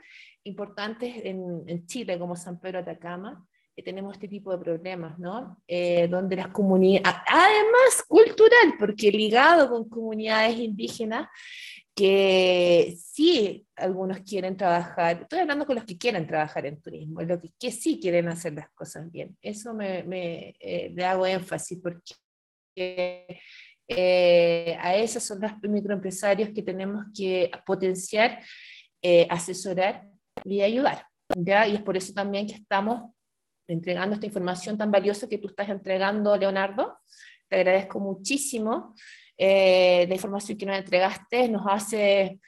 [0.47, 3.45] importantes en, en Chile como San Pedro de Atacama?
[3.85, 5.61] tenemos este tipo de problemas, ¿no?
[6.09, 11.27] donde las comunidades, además cultural, porque ligado con comunidades indígenas,
[11.97, 17.41] que sí algunos quieren trabajar, estoy hablando con los que quieren trabajar en turismo, los
[17.41, 19.35] que, que sí quieren hacer las cosas bien.
[19.41, 23.41] Eso me, me eh, le hago énfasis porque
[23.87, 28.43] eh, a esos son los microempresarios que tenemos que potenciar,
[29.01, 30.03] eh, asesorar
[30.53, 31.05] y ayudar.
[31.35, 31.67] ¿ya?
[31.67, 33.11] Y es por eso también que estamos
[33.67, 36.97] entregando esta información tan valiosa que tú estás entregando, Leonardo.
[37.47, 38.95] Te agradezco muchísimo.
[39.37, 42.39] Eh, la información que nos entregaste nos hace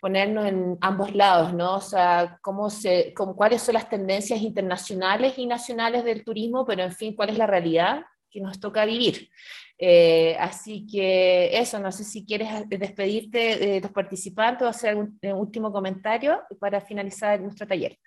[0.00, 1.76] ponernos en ambos lados, ¿no?
[1.76, 6.92] O sea, cómo se, cuáles son las tendencias internacionales y nacionales del turismo, pero en
[6.92, 9.30] fin, cuál es la realidad que nos toca vivir.
[9.78, 15.18] Eh, así que eso, no sé si quieres despedirte de los participantes o hacer algún
[15.22, 17.98] eh, último comentario para finalizar nuestro taller.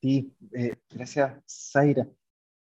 [0.00, 0.32] Sí,
[0.90, 2.06] gracias, Zaira.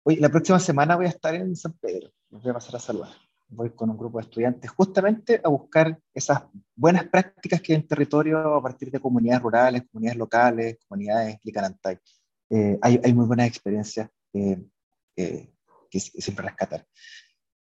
[0.03, 2.79] Hoy, la próxima semana voy a estar en San Pedro los voy a pasar a
[2.79, 3.09] saludar.
[3.47, 6.43] Voy con un grupo de estudiantes justamente a buscar esas
[6.75, 11.99] buenas prácticas que hay en territorio a partir de comunidades rurales, comunidades locales, comunidades Licanantay.
[12.49, 14.59] Eh, hay, hay, muy buenas experiencias eh,
[15.15, 15.52] eh,
[15.93, 16.85] que siempre rescatar.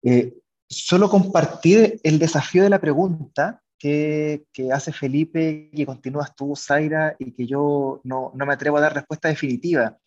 [0.03, 0.35] Eh,
[0.69, 7.17] solo compartir el desafío de la pregunta que, que, hace Felipe, que continúas tú, Zaira,
[7.19, 9.99] y que yo no, no me atrevo a dar respuesta definitiva.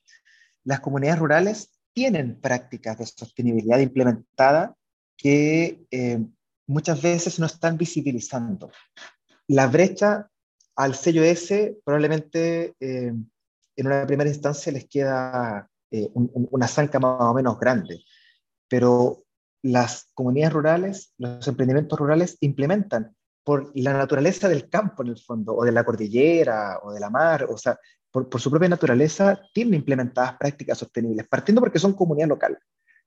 [0.64, 4.76] Las comunidades rurales tienen prácticas de sostenibilidad implementada
[5.18, 6.20] que eh,
[6.68, 8.72] muchas veces no están visibilizando.
[9.48, 10.30] La brecha
[10.76, 13.14] al sello S probablemente eh,
[13.76, 18.04] en una primera instancia les queda eh, una zanca más o menos grande,
[18.74, 19.24] pero
[19.62, 25.56] las comunidades rurales, los emprendimientos rurales implementan por la naturaleza del campo en el fondo,
[25.56, 27.78] o de la cordillera, o de la mar, o sea,
[28.10, 32.58] por, su propia naturaleza, tienen implementadas prácticas sostenibles, partiendo porque son comunidad local.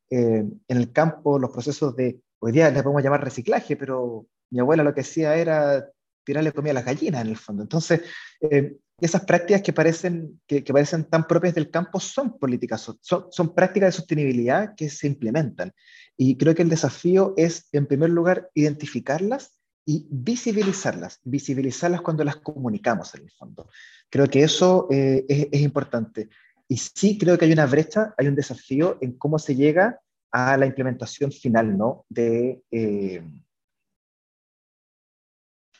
[0.08, 4.60] Eh, en el campo, los procesos de, hoy día les podemos llamar reciclaje, pero mi
[4.60, 5.84] abuela lo que hacía era
[6.22, 7.64] tirarle comida a las gallinas en el fondo.
[7.64, 8.02] Entonces,
[8.40, 13.54] eh, esas prácticas que parecen, que, parecen tan propias del campo son políticas, son, son
[13.54, 15.72] prácticas de sostenibilidad que se implementan.
[16.16, 22.36] Y creo que el desafío es, en primer lugar, identificarlas y visibilizarlas, visibilizarlas cuando las
[22.36, 23.68] comunicamos en el fondo.
[24.08, 26.28] Creo que eso eh, es, importante.
[26.66, 30.00] Y sí creo que hay una brecha, hay un desafío en cómo se llega
[30.32, 32.04] a la implementación final ¿no?
[32.08, 33.22] de, eh,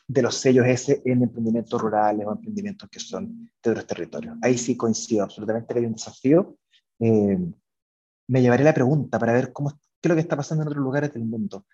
[0.07, 4.37] de los sellos S en emprendimientos rurales o emprendimientos que son de otros territorios.
[4.41, 6.57] Ahí sí coincido absolutamente que hay un desafío.
[6.99, 7.37] Eh,
[8.27, 10.83] me llevaré la pregunta para ver cómo, qué es lo que está pasando en otros
[10.83, 11.65] lugares del mundo.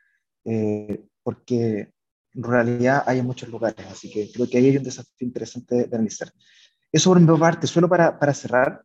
[1.23, 1.93] porque
[2.33, 5.95] ruralidad hay en muchos lugares, así que creo que ahí hay un desafío interesante de,
[5.95, 6.31] analizar.
[6.91, 8.83] Eso por mi parte, solo para, para cerrar,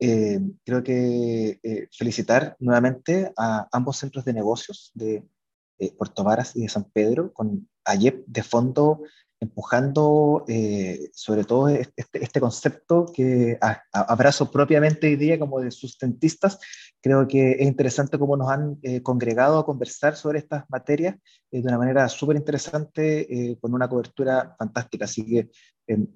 [0.00, 5.24] eh, creo que eh, felicitar nuevamente a ambos centros de negocios de
[5.78, 9.02] eh, Puerto Varas y de San Pedro, con AYEP de fondo
[9.40, 13.56] empujando eh, sobre todo este, este, concepto que
[13.92, 16.58] abrazo propiamente hoy día como de sustentistas.
[17.00, 21.14] Creo que es interesante cómo nos han eh, congregado a conversar sobre estas materias
[21.52, 25.04] de una manera súper interesante, con una cobertura fantástica.
[25.04, 25.48] Así que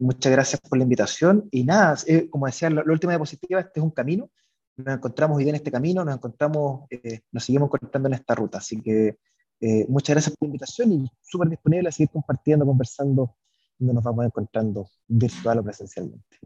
[0.01, 1.49] muchas gracias por la invitación.
[1.53, 1.97] Y nada,
[2.29, 4.29] como decía, la última diapositiva, este es un camino
[4.77, 6.89] nos encontramos hoy día en este camino, nos encontramos,
[7.31, 8.59] nos seguimos encontrando en esta ruta.
[8.59, 9.19] Así que
[9.65, 13.37] eh, muchas gracias por la invitación y súper disponible a seguir compartiendo, conversando,
[13.79, 16.39] donde nos vamos encontrando virtual o presencialmente.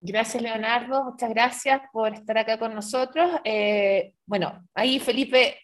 [0.00, 1.04] Gracias, Leonardo.
[1.04, 3.30] Muchas gracias por estar acá con nosotros.
[3.44, 5.58] Eh, bueno, ahí Felipe,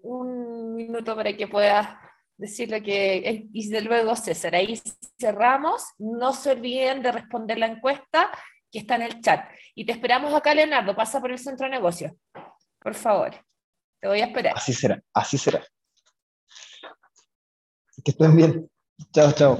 [0.00, 1.88] un minuto para que puedas
[2.38, 4.54] decir lo que y de luego César.
[4.54, 4.80] Ahí
[5.20, 5.84] cerramos.
[5.98, 8.30] No se olviden de responder la encuesta
[8.70, 9.50] que está en el chat.
[9.74, 10.96] Y te esperamos acá, Leonardo.
[10.96, 12.12] Pasa por el centro de negocios.
[12.78, 13.45] Por favor.
[14.00, 14.54] Te voy a esperar.
[14.56, 15.64] Así será, así será.
[18.04, 18.70] Que estén bien.
[19.12, 19.58] Chao, chao.